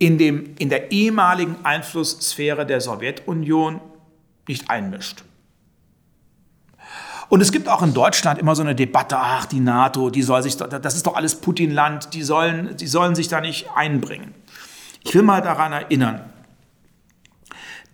[0.00, 3.80] in, dem, in der ehemaligen Einflusssphäre der Sowjetunion
[4.48, 5.22] nicht einmischt.
[7.28, 10.42] Und es gibt auch in Deutschland immer so eine Debatte, ach, die NATO, die soll
[10.42, 14.34] sich, das ist doch alles Putinland, die sollen, die sollen sich da nicht einbringen.
[15.04, 16.32] Ich will mal daran erinnern,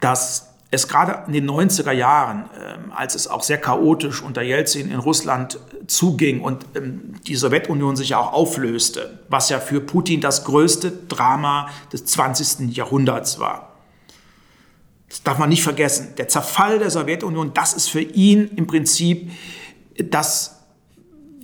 [0.01, 4.91] dass es gerade in den 90er Jahren, ähm, als es auch sehr chaotisch unter Jelzin
[4.91, 9.81] in Russland äh, zuging und ähm, die Sowjetunion sich ja auch auflöste, was ja für
[9.81, 12.77] Putin das größte Drama des 20.
[12.77, 13.73] Jahrhunderts war.
[15.09, 16.15] Das darf man nicht vergessen.
[16.19, 19.33] Der Zerfall der Sowjetunion, das ist für ihn im Prinzip
[19.99, 20.61] das,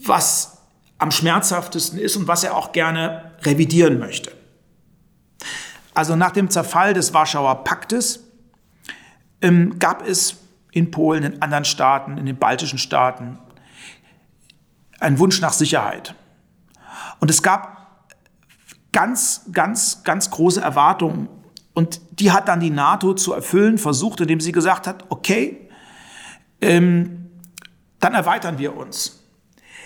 [0.05, 0.59] was
[0.99, 4.31] am schmerzhaftesten ist und was er auch gerne revidieren möchte.
[5.95, 8.26] Also nach dem Zerfall des Warschauer Paktes
[9.41, 10.39] ähm, gab es
[10.73, 13.39] in Polen, in anderen Staaten, in den baltischen Staaten
[15.01, 16.15] einen Wunsch nach Sicherheit.
[17.21, 18.07] Und es gab
[18.93, 21.29] ganz, ganz, ganz große Erwartungen.
[21.75, 25.69] Und die hat dann die NATO zu erfüllen versucht, indem sie gesagt hat, okay,
[26.61, 27.31] ähm,
[28.01, 29.23] dann erweitern wir uns.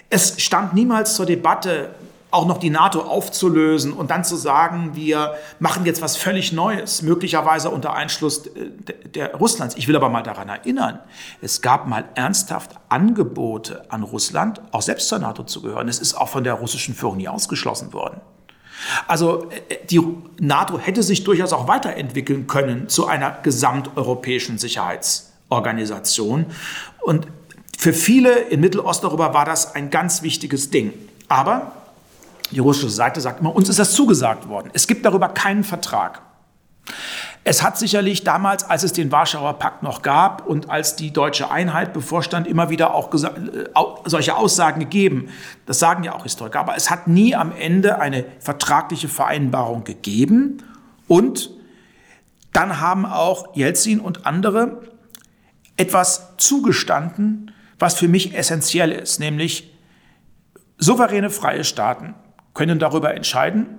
[0.08, 1.94] Es stand niemals zur Debatte,
[2.30, 7.02] auch noch die NATO aufzulösen und dann zu sagen, wir machen jetzt was völlig Neues,
[7.02, 9.76] möglicherweise unter Einschluss der, der Russlands.
[9.76, 11.00] Ich will aber mal daran erinnern,
[11.40, 15.88] es gab mal ernsthaft Angebote an Russland, auch selbst zur NATO zu gehören.
[15.88, 18.20] Es ist auch von der russischen Führung nie ausgeschlossen worden.
[19.06, 20.00] Also äh, die
[20.38, 26.46] NATO hätte sich durchaus auch weiterentwickeln können zu einer gesamteuropäischen Sicherheitsorganisation.
[27.02, 27.26] Und
[27.76, 30.92] für viele in Mittelosteuropa war das ein ganz wichtiges Ding.
[31.28, 31.72] Aber
[32.50, 34.70] die russische Seite sagt immer, uns ist das zugesagt worden.
[34.72, 36.22] Es gibt darüber keinen Vertrag.
[37.42, 41.50] Es hat sicherlich damals, als es den Warschauer Pakt noch gab und als die deutsche
[41.50, 43.64] Einheit bevorstand, immer wieder auch äh,
[44.04, 45.30] solche Aussagen gegeben.
[45.64, 46.60] Das sagen ja auch Historiker.
[46.60, 50.62] Aber es hat nie am Ende eine vertragliche Vereinbarung gegeben.
[51.08, 51.50] Und
[52.52, 54.82] dann haben auch Jelzin und andere
[55.76, 59.72] etwas zugestanden, was für mich essentiell ist, nämlich
[60.76, 62.14] souveräne freie Staaten
[62.54, 63.78] können darüber entscheiden,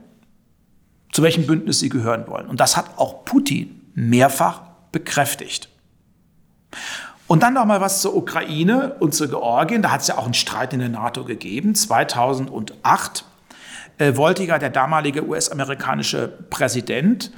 [1.11, 2.47] zu welchem Bündnis sie gehören wollen.
[2.47, 5.69] Und das hat auch Putin mehrfach bekräftigt.
[7.27, 9.81] Und dann noch mal was zur Ukraine und zu Georgien.
[9.81, 11.75] Da hat es ja auch einen Streit in der NATO gegeben.
[11.75, 13.25] 2008
[13.97, 17.31] äh, wollte ja der damalige US-amerikanische Präsident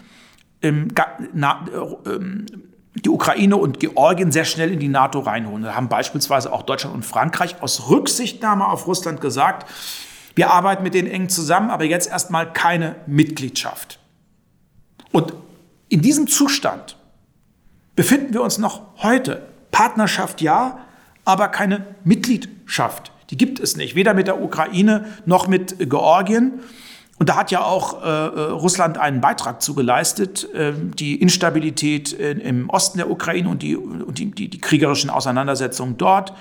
[0.62, 0.88] ähm,
[1.34, 1.66] na,
[2.06, 2.20] äh,
[2.96, 5.64] die Ukraine und Georgien sehr schnell in die NATO reinholen.
[5.64, 9.70] Da haben beispielsweise auch Deutschland und Frankreich aus Rücksichtnahme auf Russland gesagt,
[10.36, 14.00] wir arbeiten mit denen eng zusammen, aber jetzt erstmal keine Mitgliedschaft.
[15.12, 15.34] Und
[15.90, 16.98] in diesem Zustand
[17.96, 19.48] befinden wir uns noch heute.
[19.72, 20.80] Partnerschaft ja,
[21.26, 23.12] aber keine Mitgliedschaft.
[23.30, 26.60] Die gibt es nicht, weder mit der Ukraine noch mit Georgien.
[27.20, 32.12] Und da hat ja auch äh, äh Russland einen Beitrag zu geleistet, äh, die Instabilität
[32.12, 36.34] im Osten der Ukraine und die, und die, die, die kriegerischen Auseinandersetzungen dort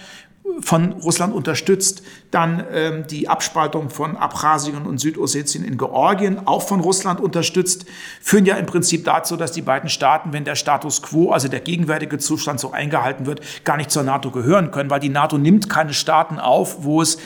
[0.61, 6.81] von Russland unterstützt, dann ähm, die Abspaltung von Abchasien und Südossetien in Georgien, auch von
[6.81, 7.87] Russland unterstützt,
[8.21, 11.61] führen ja im Prinzip dazu, dass die beiden Staaten, wenn der Status quo, also der
[11.61, 15.71] gegenwärtige Zustand so eingehalten wird, gar nicht zur NATO gehören können, weil die NATO nimmt
[15.71, 17.19] keine Staaten auf, wo es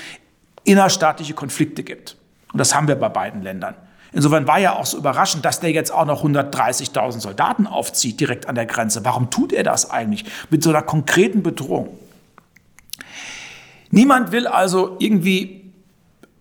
[0.64, 2.16] innerstaatliche Konflikte gibt.
[2.52, 3.74] Und das haben wir bei beiden Ländern.
[4.12, 8.48] Insofern war ja auch so überraschend, dass der jetzt auch noch 130.000 Soldaten aufzieht direkt
[8.48, 9.04] an der Grenze.
[9.04, 11.98] Warum tut er das eigentlich mit so einer konkreten Bedrohung?
[13.96, 15.72] Niemand will also irgendwie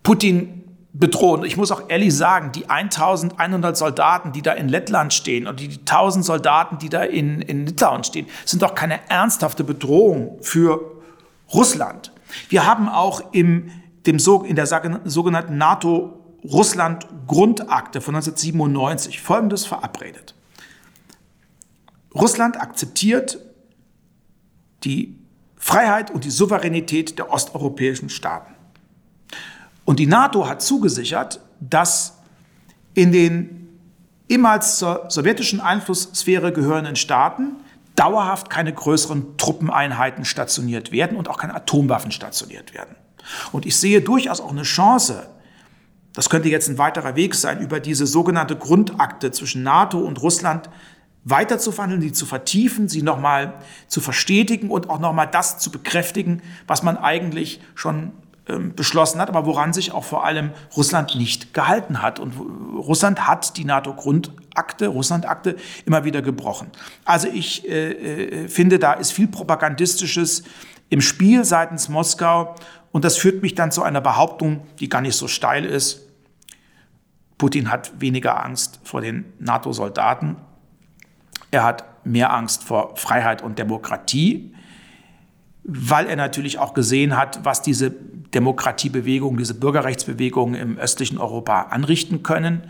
[0.03, 1.45] Putin bedrohen.
[1.45, 5.69] Ich muss auch ehrlich sagen, die 1100 Soldaten, die da in Lettland stehen und die
[5.69, 10.81] 1000 Soldaten, die da in, in Litauen stehen, sind doch keine ernsthafte Bedrohung für
[11.53, 12.11] Russland.
[12.49, 13.71] Wir haben auch im,
[14.05, 14.67] dem, in der
[15.05, 20.35] sogenannten NATO-Russland-Grundakte von 1997 Folgendes verabredet.
[22.13, 23.39] Russland akzeptiert
[24.83, 25.14] die
[25.65, 28.53] Freiheit und die Souveränität der osteuropäischen Staaten.
[29.83, 32.19] Und die NATO hat zugesichert, dass
[32.93, 33.79] in den
[34.29, 37.55] ehemals zur sowjetischen Einflusssphäre gehörenden Staaten
[37.95, 42.95] dauerhaft keine größeren Truppeneinheiten stationiert werden und auch keine Atomwaffen stationiert werden.
[43.51, 45.27] Und ich sehe durchaus auch eine Chance,
[46.13, 50.69] das könnte jetzt ein weiterer Weg sein, über diese sogenannte Grundakte zwischen NATO und Russland
[51.25, 53.55] weiter zu verhandeln, sie zu vertiefen, sie nochmal
[53.87, 58.13] zu verstetigen und auch nochmal das zu bekräftigen, was man eigentlich schon
[58.47, 62.19] ähm, beschlossen hat, aber woran sich auch vor allem Russland nicht gehalten hat.
[62.19, 62.33] Und
[62.77, 65.55] Russland hat die NATO-Grundakte, Russland-Akte
[65.87, 66.67] immer wieder gebrochen.
[67.05, 70.43] Also ich äh, äh, finde, da ist viel Propagandistisches
[70.89, 72.53] im Spiel seitens Moskau
[72.91, 76.01] und das führt mich dann zu einer Behauptung, die gar nicht so steil ist.
[77.39, 80.37] Putin hat weniger Angst vor den NATO-Soldaten
[81.55, 84.53] er hat mehr Angst vor Freiheit und Demokratie,
[85.63, 87.91] weil er natürlich auch gesehen hat, was diese
[88.33, 92.63] Demokratiebewegung, diese Bürgerrechtsbewegung im östlichen Europa anrichten können.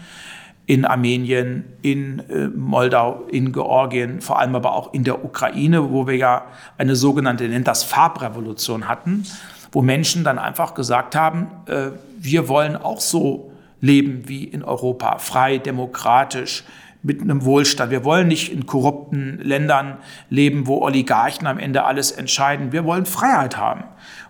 [0.67, 6.07] In Armenien, in äh, Moldau, in Georgien, vor allem aber auch in der Ukraine, wo
[6.07, 6.45] wir ja
[6.77, 9.25] eine sogenannte, nennt das Farbrevolution hatten,
[9.71, 15.17] wo Menschen dann einfach gesagt haben, äh, wir wollen auch so leben wie in Europa,
[15.17, 16.63] frei, demokratisch,
[17.05, 17.91] mit einem Wohlstand.
[17.91, 19.97] Wir wollen nicht in korrupten Ländern
[20.29, 22.71] leben, wo Oligarchen am Ende alles entscheiden.
[22.71, 23.83] Wir wollen Freiheit haben.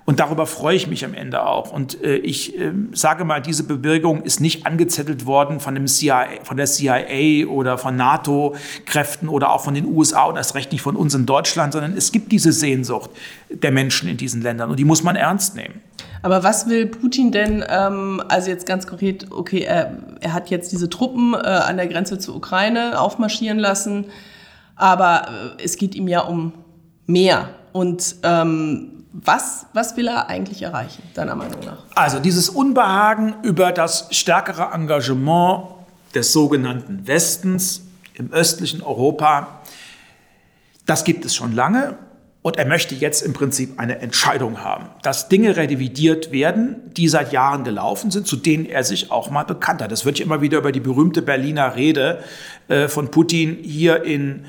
[0.04, 1.72] Und darüber freue ich mich am Ende auch.
[1.72, 6.28] Und äh, ich äh, sage mal, diese Bewegung ist nicht angezettelt worden von, dem CIA,
[6.44, 10.82] von der CIA oder von NATO-Kräften oder auch von den USA und erst recht nicht
[10.82, 13.10] von uns in Deutschland, sondern es gibt diese Sehnsucht
[13.50, 15.82] der Menschen in diesen Ländern und die muss man ernst nehmen.
[16.26, 20.72] Aber was will Putin denn, ähm, also jetzt ganz konkret, okay, er, er hat jetzt
[20.72, 24.06] diese Truppen äh, an der Grenze zur Ukraine aufmarschieren lassen,
[24.76, 25.28] aber
[25.60, 26.54] äh, es geht ihm ja um
[27.06, 31.78] mehr Und ähm, was, was will er eigentlich erreichen, deiner Meinung nach?
[31.94, 35.66] Also dieses Unbehagen über das stärkere Engagement
[36.16, 37.84] des sogenannten Westens
[38.16, 39.60] im östlichen Europa,
[40.88, 42.00] das gibt es schon lange.
[42.46, 47.34] Und er möchte jetzt im Prinzip eine Entscheidung haben, dass Dinge revidiert werden, die seit
[47.34, 49.92] Jahren gelaufen sind, zu denen er sich auch mal bekannt hat.
[49.92, 52.24] Es wird ja immer wieder über die berühmte Berliner Rede
[52.68, 54.46] äh, von Putin hier in,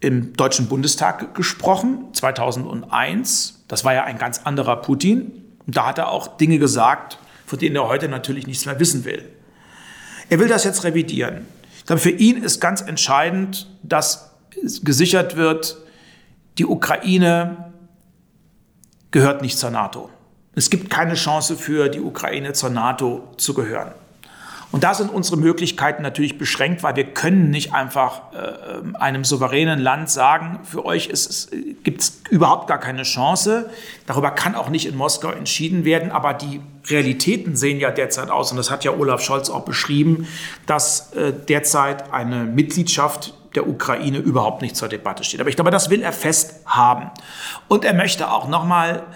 [0.00, 3.64] im Deutschen Bundestag gesprochen, 2001.
[3.68, 5.30] Das war ja ein ganz anderer Putin.
[5.66, 9.04] Und da hat er auch Dinge gesagt, von denen er heute natürlich nichts mehr wissen
[9.04, 9.22] will.
[10.30, 11.46] Er will das jetzt revidieren.
[11.84, 14.30] Glaube, für ihn ist ganz entscheidend, dass
[14.82, 15.76] gesichert wird,
[16.58, 17.72] die Ukraine
[19.10, 20.10] gehört nicht zur NATO.
[20.54, 23.92] Es gibt keine Chance für die Ukraine zur NATO zu gehören.
[24.72, 29.78] Und da sind unsere Möglichkeiten natürlich beschränkt, weil wir können nicht einfach äh, einem souveränen
[29.78, 31.08] Land sagen, für euch
[31.82, 33.70] gibt es überhaupt gar keine Chance.
[34.06, 36.10] Darüber kann auch nicht in Moskau entschieden werden.
[36.10, 40.26] Aber die Realitäten sehen ja derzeit aus, und das hat ja Olaf Scholz auch beschrieben,
[40.66, 45.40] dass äh, derzeit eine Mitgliedschaft der Ukraine überhaupt nicht zur Debatte steht.
[45.40, 47.10] Aber ich glaube, das will er fest haben.
[47.68, 49.06] Und er möchte auch nochmal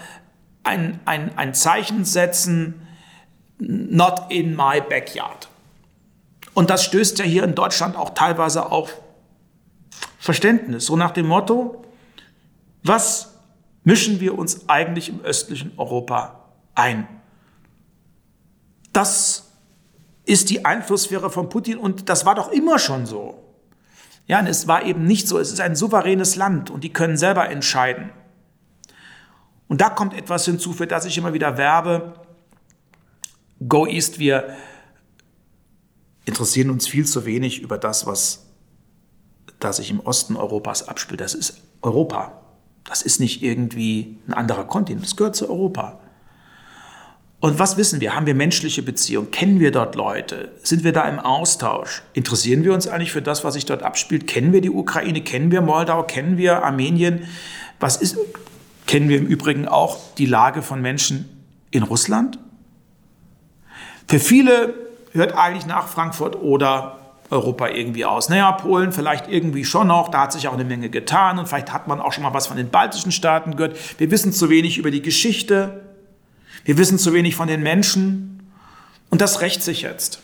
[0.63, 2.87] ein, ein, ein Zeichen setzen,
[3.57, 5.49] not in my backyard.
[6.53, 8.97] Und das stößt ja hier in Deutschland auch teilweise auf
[10.19, 10.85] Verständnis.
[10.85, 11.85] So nach dem Motto,
[12.83, 13.35] was
[13.83, 16.39] mischen wir uns eigentlich im östlichen Europa
[16.75, 17.07] ein?
[18.91, 19.51] Das
[20.25, 23.50] ist die Einflusssphäre von Putin und das war doch immer schon so.
[24.31, 25.39] Ja, und es war eben nicht so.
[25.39, 28.11] Es ist ein souveränes Land und die können selber entscheiden.
[29.67, 32.13] Und da kommt etwas hinzu, für das ich immer wieder werbe.
[33.67, 34.55] Go East, wir
[36.23, 38.45] interessieren uns viel zu wenig über das, was
[39.59, 41.19] da sich im Osten Europas abspielt.
[41.19, 42.41] Das ist Europa.
[42.85, 45.03] Das ist nicht irgendwie ein anderer Kontinent.
[45.03, 45.99] Das gehört zu Europa.
[47.41, 48.15] Und was wissen wir?
[48.15, 49.31] Haben wir menschliche Beziehungen?
[49.31, 50.51] Kennen wir dort Leute?
[50.61, 52.03] Sind wir da im Austausch?
[52.13, 54.27] Interessieren wir uns eigentlich für das, was sich dort abspielt?
[54.27, 55.21] Kennen wir die Ukraine?
[55.21, 56.03] Kennen wir Moldau?
[56.03, 57.27] Kennen wir Armenien?
[57.79, 58.15] Was ist,
[58.85, 62.37] kennen wir im Übrigen auch die Lage von Menschen in Russland?
[64.07, 64.75] Für viele
[65.11, 66.99] hört eigentlich nach Frankfurt oder
[67.31, 68.29] Europa irgendwie aus.
[68.29, 71.73] Naja, Polen vielleicht irgendwie schon noch, da hat sich auch eine Menge getan und vielleicht
[71.73, 73.75] hat man auch schon mal was von den baltischen Staaten gehört.
[73.99, 75.90] Wir wissen zu wenig über die Geschichte
[76.65, 78.51] wir wissen zu wenig von den Menschen
[79.09, 80.19] und das rächt sich jetzt,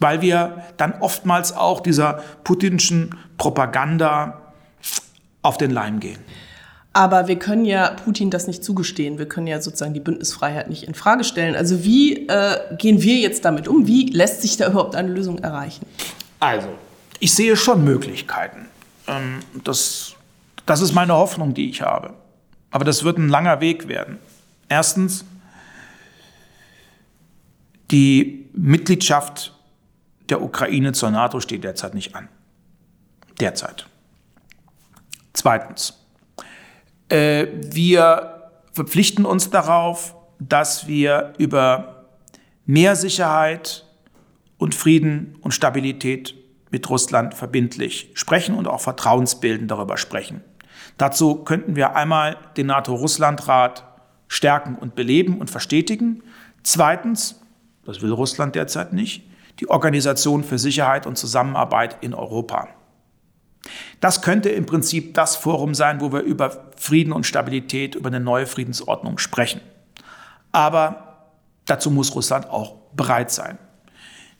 [0.00, 4.52] weil wir dann oftmals auch dieser putinschen Propaganda
[5.42, 6.18] auf den Leim gehen.
[6.96, 9.18] Aber wir können ja Putin das nicht zugestehen.
[9.18, 11.56] Wir können ja sozusagen die Bündnisfreiheit nicht in Frage stellen.
[11.56, 13.88] Also wie äh, gehen wir jetzt damit um?
[13.88, 15.86] Wie lässt sich da überhaupt eine Lösung erreichen?
[16.38, 16.68] Also,
[17.18, 18.68] ich sehe schon Möglichkeiten.
[19.08, 20.14] Ähm, das,
[20.66, 22.12] das ist meine Hoffnung, die ich habe.
[22.70, 24.18] Aber das wird ein langer Weg werden.
[24.68, 25.24] Erstens,
[27.90, 29.54] die Mitgliedschaft
[30.28, 32.28] der Ukraine zur NATO steht derzeit nicht an.
[33.40, 33.86] Derzeit.
[35.32, 35.98] Zweitens,
[37.08, 42.06] äh, wir verpflichten uns darauf, dass wir über
[42.66, 43.84] mehr Sicherheit
[44.58, 46.34] und Frieden und Stabilität
[46.70, 50.42] mit Russland verbindlich sprechen und auch vertrauensbildend darüber sprechen.
[50.98, 53.84] Dazu könnten wir einmal den NATO-Russland-Rat
[54.28, 56.22] stärken und beleben und verstetigen.
[56.62, 57.40] Zweitens,
[57.84, 59.24] das will Russland derzeit nicht,
[59.60, 62.68] die Organisation für Sicherheit und Zusammenarbeit in Europa.
[64.00, 68.20] Das könnte im Prinzip das Forum sein, wo wir über Frieden und Stabilität, über eine
[68.20, 69.60] neue Friedensordnung sprechen.
[70.52, 71.28] Aber
[71.66, 73.58] dazu muss Russland auch bereit sein.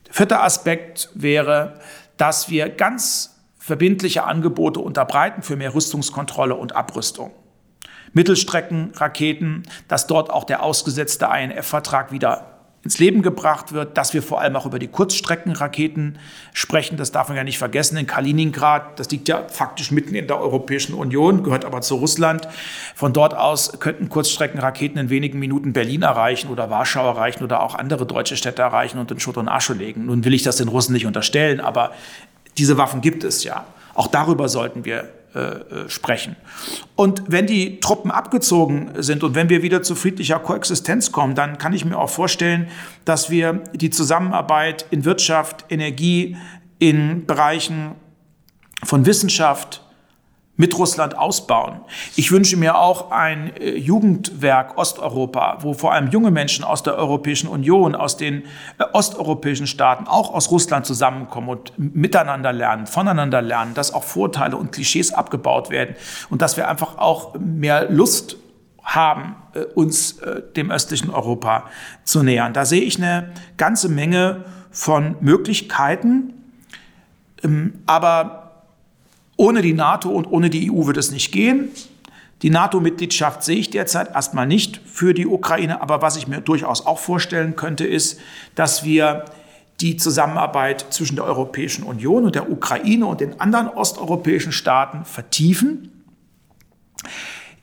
[0.06, 1.80] Der vierte Aspekt wäre,
[2.16, 7.32] dass wir ganz verbindliche Angebote unterbreiten für mehr Rüstungskontrolle und Abrüstung.
[8.14, 14.42] Mittelstreckenraketen, dass dort auch der ausgesetzte INF-Vertrag wieder ins Leben gebracht wird, dass wir vor
[14.42, 16.18] allem auch über die Kurzstreckenraketen
[16.52, 16.98] sprechen.
[16.98, 17.96] Das darf man ja nicht vergessen.
[17.96, 22.46] In Kaliningrad, das liegt ja faktisch mitten in der Europäischen Union, gehört aber zu Russland.
[22.94, 27.74] Von dort aus könnten Kurzstreckenraketen in wenigen Minuten Berlin erreichen oder Warschau erreichen oder auch
[27.74, 30.06] andere deutsche Städte erreichen und in Schutt und Asche legen.
[30.06, 31.92] Nun will ich das den Russen nicht unterstellen, aber
[32.58, 33.64] diese Waffen gibt es ja.
[33.94, 36.36] Auch darüber sollten wir äh, äh, sprechen.
[36.96, 41.58] Und wenn die Truppen abgezogen sind und wenn wir wieder zu friedlicher Koexistenz kommen, dann
[41.58, 42.68] kann ich mir auch vorstellen,
[43.04, 46.36] dass wir die Zusammenarbeit in Wirtschaft, Energie,
[46.78, 47.96] in Bereichen
[48.84, 49.83] von Wissenschaft
[50.56, 51.80] mit Russland ausbauen.
[52.14, 56.96] Ich wünsche mir auch ein äh, Jugendwerk Osteuropa, wo vor allem junge Menschen aus der
[56.96, 58.44] Europäischen Union, aus den
[58.78, 64.56] äh, osteuropäischen Staaten, auch aus Russland zusammenkommen und miteinander lernen, voneinander lernen, dass auch Vorteile
[64.56, 65.96] und Klischees abgebaut werden
[66.30, 68.36] und dass wir einfach auch mehr Lust
[68.82, 70.20] haben, äh, uns
[70.56, 71.64] dem östlichen Europa
[72.04, 72.52] zu nähern.
[72.52, 76.34] Da sehe ich eine ganze Menge von Möglichkeiten,
[77.42, 78.43] ähm, aber
[79.36, 81.70] ohne die NATO und ohne die EU wird es nicht gehen.
[82.42, 86.84] Die NATO-Mitgliedschaft sehe ich derzeit erstmal nicht für die Ukraine, aber was ich mir durchaus
[86.84, 88.20] auch vorstellen könnte, ist,
[88.54, 89.24] dass wir
[89.80, 95.90] die Zusammenarbeit zwischen der Europäischen Union und der Ukraine und den anderen osteuropäischen Staaten vertiefen.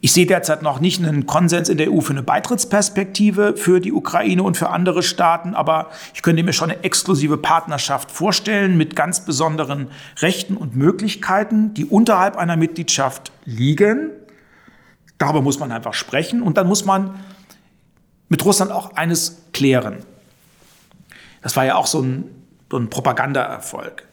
[0.03, 3.93] Ich sehe derzeit noch nicht einen Konsens in der EU für eine Beitrittsperspektive für die
[3.93, 8.95] Ukraine und für andere Staaten, aber ich könnte mir schon eine exklusive Partnerschaft vorstellen mit
[8.95, 14.09] ganz besonderen Rechten und Möglichkeiten, die unterhalb einer Mitgliedschaft liegen.
[15.19, 17.13] Darüber muss man einfach sprechen und dann muss man
[18.27, 19.97] mit Russland auch eines klären.
[21.43, 22.23] Das war ja auch so ein,
[22.71, 24.07] so ein Propagandaerfolg.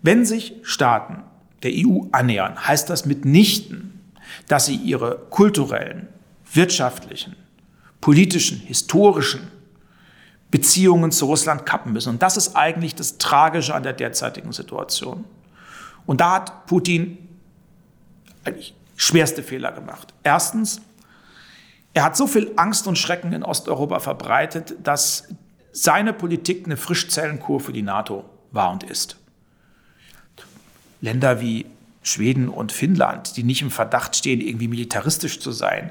[0.00, 1.22] Wenn sich Staaten
[1.62, 3.93] der EU annähern, heißt das mitnichten,
[4.48, 6.08] dass sie ihre kulturellen,
[6.52, 7.36] wirtschaftlichen,
[8.00, 9.50] politischen, historischen
[10.50, 12.10] Beziehungen zu Russland kappen müssen.
[12.10, 15.24] Und das ist eigentlich das Tragische an der derzeitigen Situation.
[16.06, 17.18] Und da hat Putin
[18.44, 20.14] eigentlich schwerste Fehler gemacht.
[20.22, 20.80] Erstens,
[21.92, 25.28] er hat so viel Angst und Schrecken in Osteuropa verbreitet, dass
[25.72, 29.16] seine Politik eine Frischzellenkur für die NATO war und ist.
[31.00, 31.66] Länder wie
[32.04, 35.90] Schweden und Finnland, die nicht im Verdacht stehen, irgendwie militaristisch zu sein,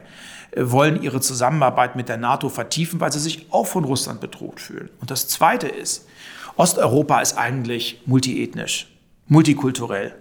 [0.52, 4.62] äh, wollen ihre Zusammenarbeit mit der NATO vertiefen, weil sie sich auch von Russland bedroht
[4.62, 4.90] fühlen.
[5.02, 6.08] Und das Zweite ist,
[6.56, 8.88] Osteuropa ist eigentlich multiethnisch,
[9.28, 10.16] multikulturell.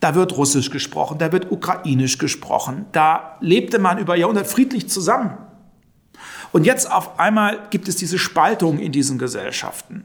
[0.00, 5.38] Da wird Russisch gesprochen, da wird Ukrainisch gesprochen, da lebte man über Jahrhunderte friedlich zusammen.
[6.52, 10.04] Und jetzt auf einmal gibt es diese Spaltung in diesen Gesellschaften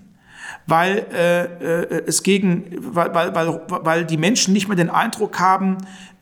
[0.70, 5.40] weil äh, äh, es gegen, weil, weil, weil, weil die Menschen nicht mehr den Eindruck
[5.40, 5.78] haben,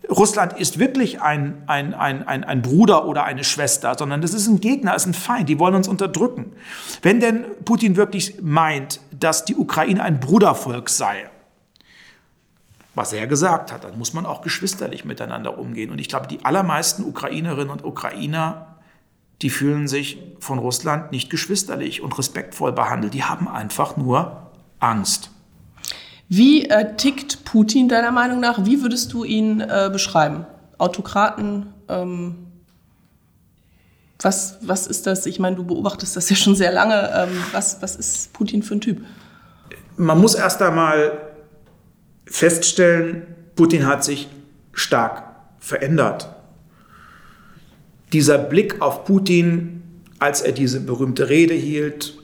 [0.09, 4.47] Russland ist wirklich ein, ein, ein, ein, ein Bruder oder eine Schwester, sondern das ist
[4.47, 6.53] ein Gegner, ist ein Feind, die wollen uns unterdrücken.
[7.01, 11.29] Wenn denn Putin wirklich meint, dass die Ukraine ein Brudervolk sei,
[12.95, 15.91] was er gesagt hat, dann muss man auch geschwisterlich miteinander umgehen.
[15.91, 18.76] Und ich glaube, die allermeisten Ukrainerinnen und Ukrainer
[19.41, 23.13] die fühlen sich von Russland nicht geschwisterlich und respektvoll behandelt.
[23.13, 25.29] Die haben einfach nur Angst.
[26.29, 28.65] Wie äh, tickt Putin deiner Meinung nach?
[28.65, 30.45] Wie würdest du ihn äh, beschreiben?
[30.77, 31.73] Autokraten?
[31.87, 32.47] Ähm,
[34.19, 35.25] was, was ist das?
[35.25, 37.11] Ich meine, du beobachtest das ja schon sehr lange.
[37.15, 39.05] Ähm, was, was ist Putin für ein Typ?
[39.95, 41.19] Man muss erst einmal
[42.25, 44.27] feststellen, Putin hat sich
[44.73, 45.23] stark
[45.59, 46.36] verändert
[48.13, 49.83] dieser Blick auf Putin,
[50.19, 52.17] als er diese berühmte Rede hielt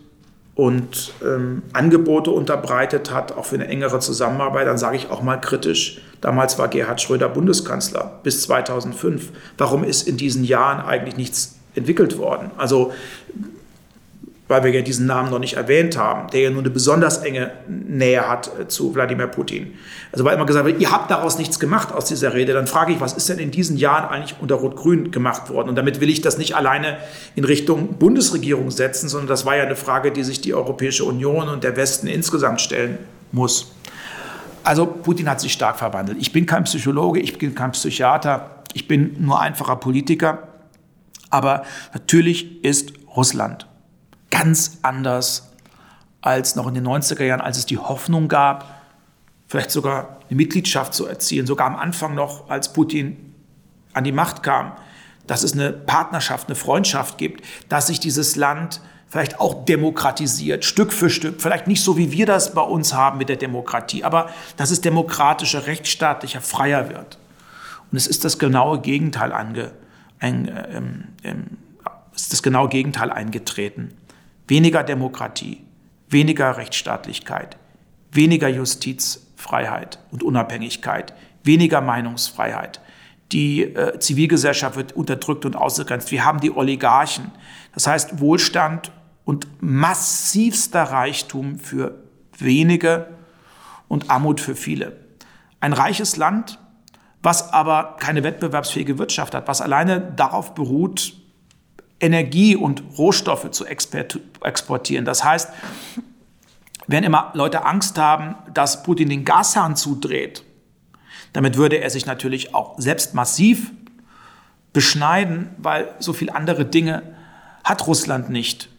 [0.56, 5.38] und ähm, Angebote unterbreitet hat, auch für eine engere Zusammenarbeit, dann sage ich auch mal
[5.38, 9.32] kritisch, damals war Gerhard Schröder Bundeskanzler bis 2005.
[9.58, 12.52] Warum ist in diesen Jahren eigentlich nichts entwickelt worden?
[12.58, 12.94] Also
[14.48, 17.52] weil wir ja diesen Namen noch nicht erwähnt haben, der ja nur eine besonders enge
[17.68, 19.74] Nähe hat äh, zu Wladimir Putin.
[20.12, 22.92] Also weil immer gesagt wird, ihr habt daraus nichts gemacht aus dieser Rede, dann frage
[22.92, 25.70] ich, was ist denn in diesen Jahren eigentlich unter Rot-Grün gemacht worden?
[25.70, 26.98] Und damit will ich das nicht alleine
[27.36, 31.48] in Richtung Bundesregierung setzen, sondern das war ja eine Frage, die sich die Europäische Union
[31.48, 32.98] und der Westen insgesamt stellen
[33.32, 33.74] muss.
[34.64, 36.18] Also Putin hat sich stark verwandelt.
[36.20, 40.48] Ich bin kein Psychologe, ich bin kein Psychiater, ich bin nur einfacher Politiker.
[41.30, 41.64] Aber
[41.94, 43.68] natürlich ist Russland
[44.34, 45.52] ganz anders
[46.22, 48.82] als noch in den 90er Jahren, als es die Hoffnung gab,
[49.48, 53.36] vielleicht sogar eine Mitgliedschaft zu erzielen, sogar am Anfang noch, als Putin
[53.94, 54.72] an die Macht kam,
[55.28, 60.92] dass es eine Partnerschaft, eine Freundschaft gibt, dass sich dieses Land vielleicht auch demokratisiert, Stück
[60.92, 64.32] für Stück, vielleicht nicht so, wie wir das bei uns haben mit der Demokratie, aber
[64.58, 67.20] dass es demokratischer, rechtsstaatlicher, freier wird.
[67.92, 69.72] Und es ist das genaue Gegenteil ange,
[70.20, 71.46] ein, ähm, ähm,
[72.16, 73.94] ist das genaue Gegenteil eingetreten
[74.48, 75.64] weniger Demokratie,
[76.10, 77.58] weniger Rechtsstaatlichkeit,
[78.12, 81.14] weniger Justizfreiheit und Unabhängigkeit,
[81.44, 82.82] weniger Meinungsfreiheit.
[83.32, 86.12] Die äh, Zivilgesellschaft wird unterdrückt und ausgegrenzt.
[86.12, 87.32] Wir haben die Oligarchen.
[87.74, 88.92] Das heißt Wohlstand
[89.26, 92.04] und massivster Reichtum für
[92.38, 93.08] wenige
[93.88, 94.98] und Armut für viele.
[95.60, 96.60] Ein reiches Land,
[97.22, 101.14] was aber keine wettbewerbsfähige Wirtschaft hat, was alleine darauf beruht,
[102.04, 105.06] Energie und Rohstoffe zu exportieren.
[105.06, 105.50] Das heißt,
[106.88, 110.44] wenn immer Leute Angst haben, dass Putin den Gashahn zudreht,
[111.34, 113.72] Damit würde er sich natürlich auch selbst massiv
[114.72, 117.02] beschneiden, weil so viele andere Dinge
[117.64, 118.70] hat Russland nicht,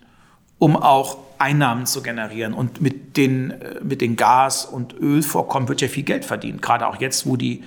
[0.59, 2.55] um auch Einnahmen zu generieren.
[2.55, 6.87] Und mit den, äh, mit den Gas- und Ölvorkommen wird ja viel Geld verdient, gerade
[6.87, 7.65] auch jetzt, wo die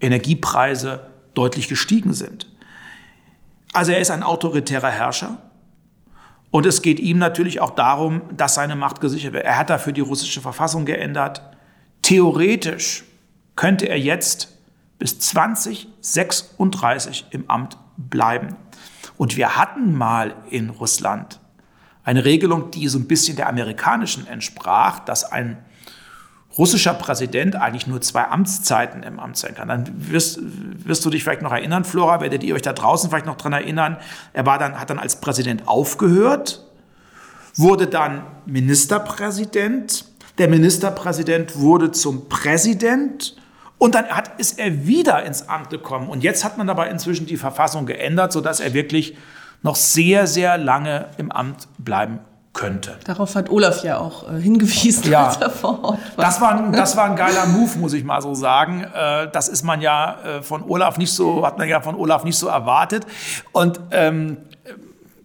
[0.00, 2.46] Energiepreise deutlich gestiegen sind.
[3.72, 5.38] Also er ist ein autoritärer Herrscher.
[6.50, 9.44] Und es geht ihm natürlich auch darum, dass seine Macht gesichert wird.
[9.44, 11.42] Er hat dafür die russische Verfassung geändert.
[12.02, 13.04] Theoretisch
[13.54, 14.56] könnte er jetzt
[14.98, 18.56] bis 2036 im Amt bleiben.
[19.16, 21.40] Und wir hatten mal in Russland
[22.04, 25.62] eine Regelung, die so ein bisschen der amerikanischen entsprach, dass ein
[26.58, 29.68] russischer Präsident eigentlich nur zwei Amtszeiten im Amt sein kann.
[29.68, 33.26] Dann wirst, wirst du dich vielleicht noch erinnern, Flora, werdet ihr euch da draußen vielleicht
[33.26, 33.96] noch dran erinnern.
[34.32, 36.66] Er war dann, hat dann als Präsident aufgehört,
[37.54, 40.04] wurde dann Ministerpräsident.
[40.38, 43.36] Der Ministerpräsident wurde zum Präsident
[43.78, 46.08] und dann hat, ist er wieder ins Amt gekommen.
[46.08, 49.16] Und jetzt hat man aber inzwischen die Verfassung geändert, sodass er wirklich
[49.62, 52.18] noch sehr, sehr lange im Amt bleiben
[52.58, 52.96] könnte.
[53.04, 55.28] Darauf hat Olaf ja auch äh, hingewiesen, ja.
[55.28, 56.24] als er vor Ort war.
[56.24, 58.82] Das war, ein, das war ein geiler Move, muss ich mal so sagen.
[58.82, 62.24] Äh, das ist man ja äh, von Olaf nicht so, hat man ja von Olaf
[62.24, 63.06] nicht so erwartet.
[63.52, 64.38] Und ähm,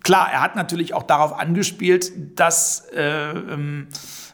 [0.04, 3.88] klar, er hat natürlich auch darauf angespielt, dass äh, ähm,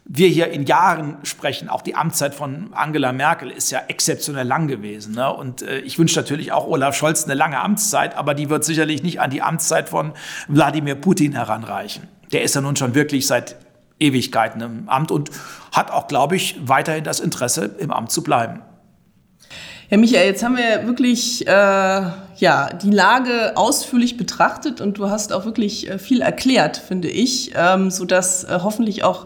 [0.03, 4.67] wir hier in Jahren sprechen, auch die Amtszeit von Angela Merkel ist ja exzeptionell lang
[4.67, 5.13] gewesen.
[5.15, 5.33] Ne?
[5.33, 9.03] Und äh, ich wünsche natürlich auch Olaf Scholz eine lange Amtszeit, aber die wird sicherlich
[9.03, 10.11] nicht an die Amtszeit von
[10.49, 12.09] Wladimir Putin heranreichen.
[12.31, 13.55] Der ist ja nun schon wirklich seit
[13.99, 15.29] Ewigkeiten im Amt und
[15.71, 18.61] hat auch, glaube ich, weiterhin das Interesse, im Amt zu bleiben.
[19.89, 25.33] Ja, Michael, jetzt haben wir wirklich äh, ja, die Lage ausführlich betrachtet und du hast
[25.33, 29.25] auch wirklich äh, viel erklärt, finde ich, ähm, sodass äh, hoffentlich auch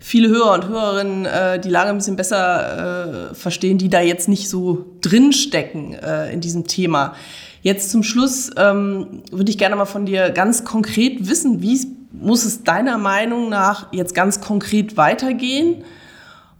[0.00, 4.26] viele Hörer und Hörerinnen äh, die Lage ein bisschen besser äh, verstehen, die da jetzt
[4.26, 7.14] nicht so drinstecken äh, in diesem Thema.
[7.60, 12.44] Jetzt zum Schluss ähm, würde ich gerne mal von dir ganz konkret wissen, wie muss
[12.44, 15.84] es deiner Meinung nach jetzt ganz konkret weitergehen?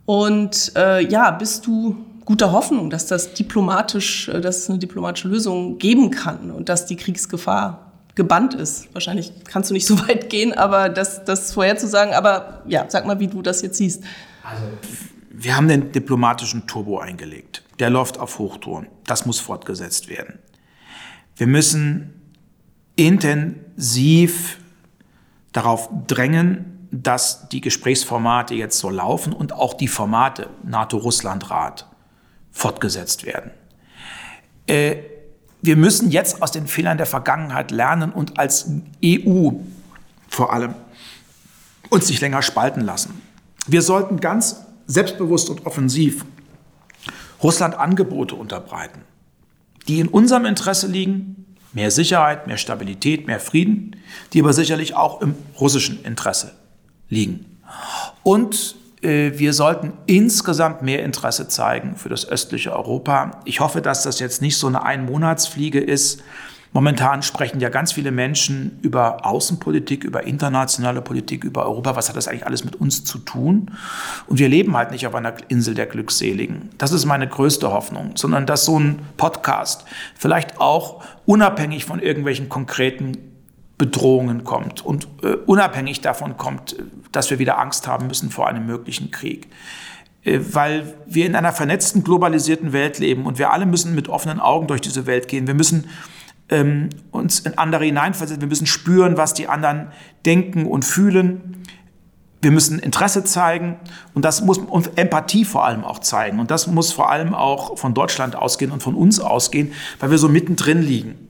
[0.06, 5.28] Und äh, ja, bist du guter Hoffnung, dass das diplomatisch, äh, dass es eine diplomatische
[5.28, 8.92] Lösung geben kann und dass die Kriegsgefahr gebannt ist.
[8.92, 12.14] Wahrscheinlich kannst du nicht so weit gehen, aber das, das vorherzusagen.
[12.14, 14.04] Aber ja, sag mal, wie du das jetzt siehst.
[14.42, 14.62] Also,
[15.30, 17.62] wir haben den diplomatischen Turbo eingelegt.
[17.78, 18.88] Der läuft auf Hochtouren.
[19.06, 20.38] Das muss fortgesetzt werden.
[21.36, 22.14] Wir müssen
[22.96, 24.58] intensiv
[25.52, 31.86] darauf drängen, dass die Gesprächsformate jetzt so laufen und auch die Formate NATO-Russland-Rat
[32.50, 33.52] fortgesetzt werden.
[34.66, 34.96] Äh,
[35.62, 38.70] wir müssen jetzt aus den Fehlern der Vergangenheit lernen und als
[39.04, 39.50] EU
[40.28, 40.74] vor allem
[41.90, 43.20] uns nicht länger spalten lassen.
[43.66, 46.24] Wir sollten ganz selbstbewusst und offensiv
[47.42, 49.02] Russland Angebote unterbreiten,
[49.86, 51.39] die in unserem Interesse liegen,
[51.72, 53.96] mehr Sicherheit, mehr Stabilität, mehr Frieden,
[54.32, 56.52] die aber sicherlich auch im russischen Interesse
[57.08, 57.58] liegen.
[58.22, 63.40] Und äh, wir sollten insgesamt mehr Interesse zeigen für das östliche Europa.
[63.44, 66.22] Ich hoffe, dass das jetzt nicht so eine Einmonatsfliege ist.
[66.72, 71.96] Momentan sprechen ja ganz viele Menschen über Außenpolitik, über internationale Politik, über Europa.
[71.96, 73.72] Was hat das eigentlich alles mit uns zu tun?
[74.28, 76.70] Und wir leben halt nicht auf einer Insel der Glückseligen.
[76.78, 79.84] Das ist meine größte Hoffnung, sondern dass so ein Podcast
[80.16, 83.16] vielleicht auch unabhängig von irgendwelchen konkreten
[83.76, 86.76] Bedrohungen kommt und äh, unabhängig davon kommt,
[87.12, 89.48] dass wir wieder Angst haben müssen vor einem möglichen Krieg.
[90.22, 94.38] Äh, weil wir in einer vernetzten, globalisierten Welt leben und wir alle müssen mit offenen
[94.38, 95.46] Augen durch diese Welt gehen.
[95.46, 95.88] Wir müssen
[96.50, 99.88] ähm, uns in andere hineinversetzen, wir müssen spüren, was die anderen
[100.26, 101.62] denken und fühlen.
[102.42, 103.76] Wir müssen Interesse zeigen
[104.14, 106.40] und das muss und Empathie vor allem auch zeigen.
[106.40, 110.18] Und das muss vor allem auch von Deutschland ausgehen und von uns ausgehen, weil wir
[110.18, 111.28] so mittendrin liegen.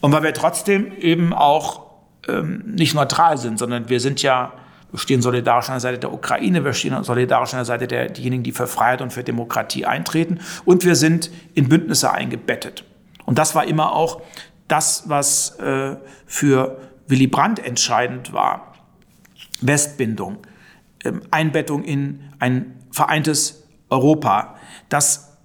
[0.00, 1.86] Und weil wir trotzdem eben auch
[2.28, 4.52] ähm, nicht neutral sind, sondern wir sind ja,
[4.90, 8.42] wir stehen solidarisch an der Seite der Ukraine, wir stehen solidarisch an der Seite derjenigen,
[8.42, 12.84] die für Freiheit und für Demokratie eintreten und wir sind in Bündnisse eingebettet.
[13.26, 14.22] Und das war immer auch
[14.68, 15.96] das, was äh,
[16.26, 18.74] für Willy Brandt entscheidend war.
[19.60, 20.38] Westbindung,
[21.04, 24.56] ähm, Einbettung in ein vereintes Europa,
[24.88, 25.36] dass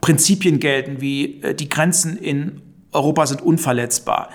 [0.00, 2.62] Prinzipien gelten wie äh, die Grenzen in
[2.92, 4.30] Europa sind unverletzbar.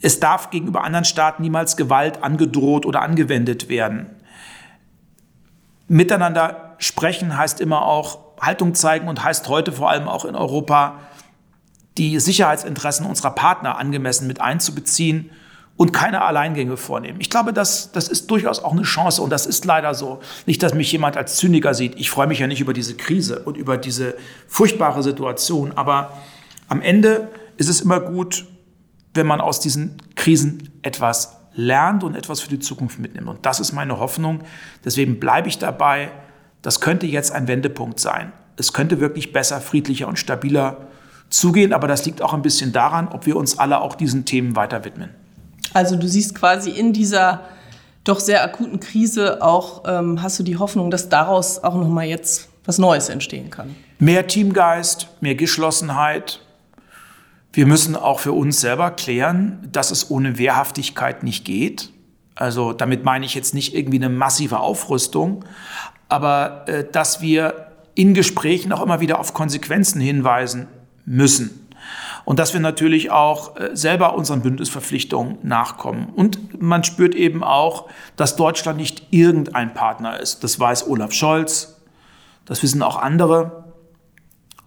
[0.00, 4.10] Es darf gegenüber anderen Staaten niemals Gewalt angedroht oder angewendet werden.
[5.86, 10.98] Miteinander sprechen heißt immer auch Haltung zeigen und heißt heute vor allem auch in Europa
[11.98, 15.30] die Sicherheitsinteressen unserer Partner angemessen mit einzubeziehen
[15.76, 17.20] und keine Alleingänge vornehmen.
[17.20, 20.20] Ich glaube, das, das ist durchaus auch eine Chance und das ist leider so.
[20.46, 21.96] Nicht, dass mich jemand als Zyniker sieht.
[21.96, 24.16] Ich freue mich ja nicht über diese Krise und über diese
[24.46, 26.16] furchtbare Situation, aber
[26.68, 28.46] am Ende ist es immer gut,
[29.14, 33.28] wenn man aus diesen Krisen etwas lernt und etwas für die Zukunft mitnimmt.
[33.28, 34.42] Und das ist meine Hoffnung.
[34.84, 36.10] Deswegen bleibe ich dabei.
[36.62, 38.32] Das könnte jetzt ein Wendepunkt sein.
[38.56, 40.88] Es könnte wirklich besser, friedlicher und stabiler
[41.32, 44.54] zugehen, aber das liegt auch ein bisschen daran, ob wir uns alle auch diesen Themen
[44.54, 45.10] weiter widmen.
[45.74, 47.40] Also du siehst quasi in dieser
[48.04, 52.48] doch sehr akuten Krise auch, ähm, hast du die Hoffnung, dass daraus auch nochmal jetzt
[52.64, 53.74] was Neues entstehen kann?
[53.98, 56.40] Mehr Teamgeist, mehr Geschlossenheit.
[57.52, 61.90] Wir müssen auch für uns selber klären, dass es ohne Wehrhaftigkeit nicht geht.
[62.34, 65.44] Also damit meine ich jetzt nicht irgendwie eine massive Aufrüstung,
[66.08, 70.66] aber äh, dass wir in Gesprächen auch immer wieder auf Konsequenzen hinweisen
[71.04, 71.62] müssen
[72.24, 76.08] und dass wir natürlich auch äh, selber unseren Bündnisverpflichtungen nachkommen.
[76.14, 80.44] Und man spürt eben auch, dass Deutschland nicht irgendein Partner ist.
[80.44, 81.80] Das weiß Olaf Scholz,
[82.44, 83.64] das wissen auch andere.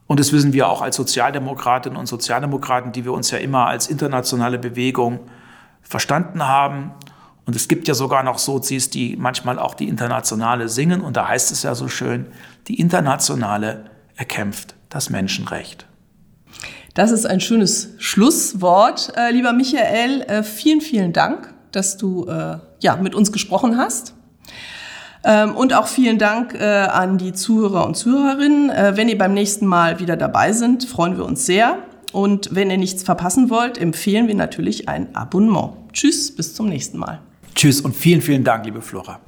[0.07, 3.87] Und das wissen wir auch als Sozialdemokratinnen und Sozialdemokraten, die wir uns ja immer als
[3.87, 5.19] internationale Bewegung
[5.81, 6.91] verstanden haben.
[7.47, 11.01] Und es gibt ja sogar noch Sozis, die manchmal auch die Internationale singen.
[11.01, 12.27] Und da heißt es ja so schön,
[12.67, 15.87] die Internationale erkämpft das Menschenrecht.
[16.95, 20.21] Das ist ein schönes Schlusswort, äh, lieber Michael.
[20.21, 24.15] Äh, vielen, vielen Dank, dass du äh, ja, mit uns gesprochen hast.
[25.25, 28.69] Ähm, und auch vielen Dank äh, an die Zuhörer und Zuhörerinnen.
[28.69, 31.79] Äh, wenn ihr beim nächsten Mal wieder dabei sind, freuen wir uns sehr.
[32.13, 35.73] Und wenn ihr nichts verpassen wollt, empfehlen wir natürlich ein Abonnement.
[35.91, 37.19] Tschüss, bis zum nächsten Mal.
[37.55, 39.19] Tschüss und vielen, vielen Dank, liebe Flora.